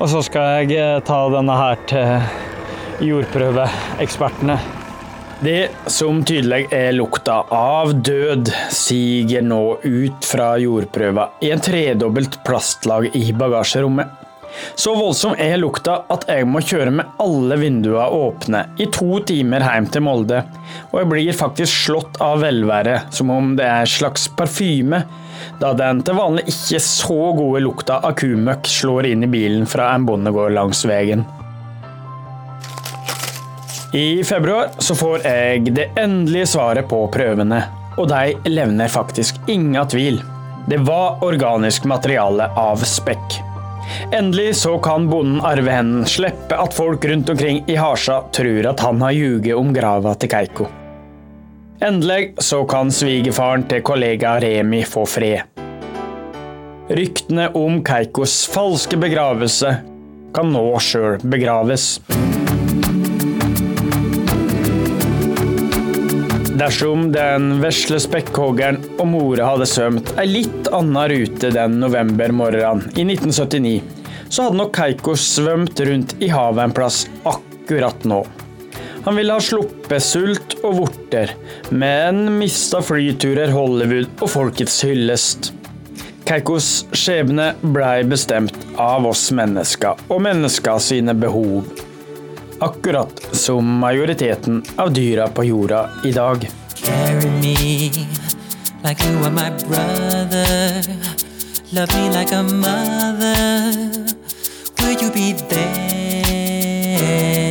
Og 0.01 0.11
så 0.11 0.25
skal 0.27 0.65
jeg 0.65 0.75
eh, 0.75 1.03
ta 1.07 1.21
denne 1.31 1.55
her 1.55 1.79
til 1.87 3.07
jordprøveekspertene. 3.07 4.59
Det 5.45 5.61
som 5.91 6.23
tydelig 6.27 6.65
er 6.75 6.91
lukta 6.97 7.41
av 7.55 7.93
død, 7.95 8.51
siger 8.75 9.47
nå 9.47 9.63
ut 9.85 10.27
fra 10.27 10.55
jordprøva 10.59 11.31
i 11.45 11.55
en 11.55 11.63
tredobbelt 11.63 12.41
plastlag 12.47 13.11
i 13.15 13.29
bagasjerommet. 13.37 14.24
Så 14.75 14.95
voldsom 14.99 15.35
er 15.41 15.57
lukta 15.61 16.01
at 16.13 16.27
jeg 16.31 16.47
må 16.49 16.63
kjøre 16.65 16.93
med 16.95 17.21
alle 17.23 17.59
vinduene 17.61 18.07
åpne 18.15 18.65
i 18.81 18.89
to 18.95 19.21
timer 19.27 19.65
hjem 19.67 19.91
til 19.93 20.05
Molde, 20.07 20.43
og 20.91 20.97
jeg 21.01 21.11
blir 21.11 21.39
faktisk 21.39 21.87
slått 21.89 22.19
av 22.25 22.43
velværet, 22.45 23.13
som 23.15 23.33
om 23.35 23.55
det 23.59 23.69
er 23.69 23.91
slags 23.91 24.27
parfyme, 24.39 25.05
da 25.61 25.73
den 25.77 26.03
til 26.07 26.19
vanlig 26.19 26.47
ikke 26.51 26.81
så 26.83 27.21
gode 27.37 27.63
lukta 27.65 28.01
av 28.01 28.17
kumøkk 28.19 28.69
slår 28.71 29.11
inn 29.13 29.27
i 29.27 29.31
bilen 29.31 29.67
fra 29.71 29.93
en 29.95 30.07
bondegård 30.09 30.55
langs 30.57 30.85
veien. 30.89 31.25
I 33.95 34.25
februar 34.27 34.73
så 34.83 34.97
får 34.99 35.23
jeg 35.23 35.71
det 35.77 35.93
endelige 36.01 36.49
svaret 36.51 36.89
på 36.91 36.99
prøvene, 37.15 37.61
og 37.95 38.09
de 38.11 38.51
levner 38.51 38.91
faktisk 38.91 39.39
ingen 39.47 39.87
tvil. 39.87 40.19
Det 40.67 40.81
var 40.83 41.23
organisk 41.23 41.87
materiale 41.87 42.51
av 42.59 42.83
spekk. 42.89 43.44
Endelig 44.13 44.57
så 44.57 44.79
kan 44.79 45.09
bonden 45.11 45.41
arvehennen 45.45 46.07
slippe 46.07 46.57
at 46.61 46.75
folk 46.75 47.05
rundt 47.05 47.31
omkring 47.31 47.65
i 47.67 47.77
Harsa 47.79 48.23
tror 48.35 48.71
at 48.71 48.81
han 48.81 49.03
har 49.03 49.17
ljuget 49.17 49.57
om 49.59 49.73
grava 49.75 50.15
til 50.15 50.33
Keiko. 50.33 50.69
Endelig 51.85 52.35
så 52.39 52.63
kan 52.71 52.93
svigerfaren 52.95 53.67
til 53.69 53.83
kollega 53.85 54.37
Remi 54.41 54.85
få 54.89 55.07
fred. 55.11 55.43
Ryktene 56.95 57.49
om 57.57 57.81
Keikos 57.85 58.45
falske 58.53 58.99
begravelse 59.01 59.77
kan 60.35 60.51
nå 60.53 60.67
sjøl 60.83 61.19
begraves. 61.23 61.95
Dersom 66.65 67.11
den 67.13 67.59
vesle 67.61 67.99
spekkhoggeren 68.01 68.79
og 68.95 69.09
mora 69.11 69.51
hadde 69.51 69.67
svømt 69.69 70.15
ei 70.17 70.25
litt 70.31 70.71
anna 70.73 71.03
rute 71.11 71.51
den 71.53 71.75
novembermorgenen 71.83 72.87
i 72.97 73.05
1979, 73.05 73.83
så 74.33 74.47
hadde 74.47 74.61
nok 74.63 74.73
Keiko 74.73 75.13
svømt 75.21 75.83
rundt 75.85 76.15
i 76.25 76.31
havet 76.33 76.65
en 76.65 76.73
plass 76.73 77.03
akkurat 77.29 78.09
nå. 78.09 78.23
Han 79.05 79.21
ville 79.21 79.37
ha 79.37 79.45
sluppet 79.45 80.07
sult 80.07 80.57
og 80.63 80.79
vorter, 80.79 81.35
men 81.69 82.31
mista 82.39 82.81
flyturer, 82.81 83.53
Hollywood 83.53 84.25
og 84.25 84.33
folkets 84.39 84.81
hyllest. 84.89 85.53
Keikos 86.25 86.87
skjebne 86.97 87.53
blei 87.77 87.99
bestemt 88.09 88.57
av 88.81 89.05
oss 89.11 89.29
mennesker 89.37 90.01
og 90.09 90.25
mennesker 90.33 90.81
sine 90.81 91.13
behov 91.13 91.69
akkurat 92.65 93.29
som 93.33 93.79
majoriteten 93.79 94.65
av 94.77 94.93
dyra 94.93 95.29
på 95.29 95.45
jorda 95.45 95.91
i 96.05 96.13
dag. 96.13 96.49
Carry 96.75 97.31
me 97.31 97.91
like 98.83 99.05
you 99.05 99.25
are 99.25 99.31
my 99.31 99.51
brother. 99.69 100.83
Love 101.73 101.95
me 101.95 102.11
like 102.19 102.33
a 102.33 102.43
mother. 102.43 103.73
Will 104.79 105.03
you 105.03 105.11
be 105.13 105.33
there? 105.49 107.44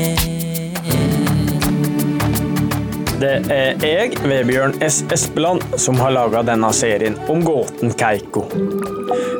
Det 3.24 3.36
er 3.56 3.78
jeg, 3.88 4.18
Vebjørn 4.28 4.74
S. 4.84 4.98
Espeland, 5.16 5.62
som 5.80 5.96
har 6.02 6.12
laga 6.12 6.42
denne 6.44 6.68
serien 6.76 7.14
om 7.32 7.40
gåten 7.46 7.94
Keiko. 7.96 8.42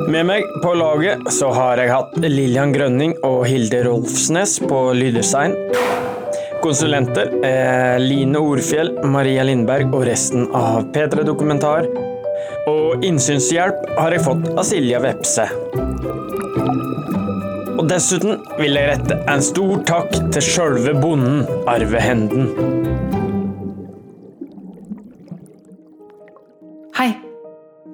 Med 0.08 0.24
meg 0.24 0.46
på 0.62 0.70
laget 0.78 1.26
så 1.36 1.50
har 1.52 1.82
jeg 1.82 1.90
hatt 1.92 2.14
Lillian 2.22 2.72
Grønning 2.72 3.12
og 3.26 3.42
Hilde 3.44 3.82
Rolfsnes 3.84 4.54
på 4.64 4.78
lyddesign. 4.96 5.52
Konsulenter 6.62 7.28
er 7.44 8.00
Line 8.00 8.40
Orfjell, 8.40 8.94
Maria 9.04 9.44
Lindberg 9.44 9.92
og 9.92 10.06
resten 10.08 10.48
av 10.56 10.86
P3 10.94 11.26
Dokumentar. 11.28 11.84
Og 12.70 13.04
innsynshjelp 13.04 13.84
har 13.98 14.16
jeg 14.16 14.24
fått 14.24 14.48
av 14.54 14.64
Silja 14.64 15.02
Vepse. 15.04 15.44
Og 17.74 17.84
dessuten 17.90 18.40
vil 18.56 18.80
jeg 18.80 18.94
rette 18.94 19.20
en 19.28 19.44
stor 19.44 19.84
takk 19.92 20.16
til 20.32 20.48
sjølve 20.48 20.96
bonden, 21.04 21.44
Arve 21.68 22.00
Henden. 22.00 22.48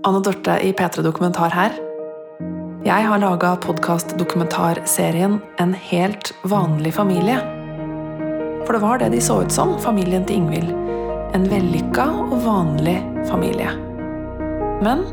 Anne 0.03 0.21
Dorte 0.21 0.59
i 0.65 0.73
P3 0.73 1.03
Dokumentar 1.03 1.53
her. 1.53 1.75
Jeg 2.85 3.05
har 3.05 3.21
laga 3.21 3.51
podkast-dokumentarserien 3.61 5.35
En 5.61 5.75
helt 5.75 6.31
vanlig 6.49 6.95
familie. 6.97 7.37
For 8.65 8.73
det 8.73 8.81
var 8.81 9.03
det 9.03 9.11
de 9.13 9.21
så 9.21 9.43
ut 9.43 9.53
som, 9.53 9.75
familien 9.79 10.25
til 10.25 10.41
Ingvild. 10.41 10.73
En 11.37 11.45
vellykka 11.53 12.07
og 12.31 12.33
vanlig 12.47 12.97
familie. 13.29 13.75
Men 14.81 15.05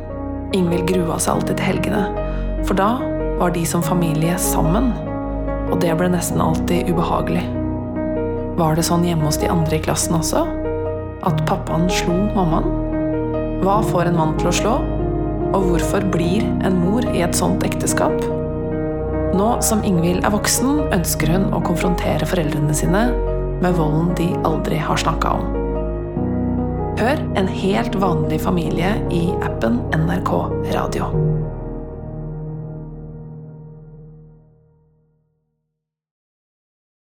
Ingvild 0.56 0.88
grua 0.88 1.20
seg 1.20 1.36
alltid 1.36 1.60
til 1.60 1.68
helgene, 1.74 2.08
for 2.64 2.80
da 2.80 2.94
var 3.44 3.52
de 3.52 3.68
som 3.68 3.84
familie 3.84 4.40
sammen. 4.40 4.94
Og 5.68 5.82
det 5.84 5.92
ble 6.00 6.14
nesten 6.16 6.40
alltid 6.40 6.88
ubehagelig. 6.88 7.44
Var 8.56 8.80
det 8.80 8.88
sånn 8.88 9.04
hjemme 9.04 9.28
hos 9.28 9.44
de 9.44 9.52
andre 9.52 9.82
i 9.82 9.84
klassen 9.84 10.16
også? 10.16 10.48
At 11.28 11.44
pappaen 11.44 11.92
slo 11.92 12.22
mammaen? 12.32 12.87
Hva 13.64 13.80
får 13.84 14.10
en 14.10 14.18
mann 14.18 14.36
til 14.38 14.52
å 14.52 14.56
slå? 14.56 14.74
Og 15.56 15.64
hvorfor 15.70 16.04
blir 16.14 16.44
en 16.68 16.76
mor 16.78 17.06
i 17.10 17.24
et 17.26 17.38
sånt 17.38 17.64
ekteskap? 17.66 18.14
Nå 19.38 19.48
som 19.66 19.82
Ingvild 19.86 20.26
er 20.26 20.34
voksen, 20.34 20.84
ønsker 20.94 21.34
hun 21.34 21.50
å 21.56 21.62
konfrontere 21.66 22.28
foreldrene 22.30 22.76
sine 22.78 23.08
med 23.62 23.78
volden 23.78 24.14
de 24.20 24.30
aldri 24.48 24.78
har 24.82 25.02
snakka 25.02 25.38
om. 25.40 25.50
Hør 26.98 27.22
En 27.38 27.46
helt 27.46 27.94
vanlig 28.02 28.42
familie 28.42 28.96
i 29.14 29.28
appen 29.46 29.84
NRK 29.94 30.32
Radio. 30.74 31.37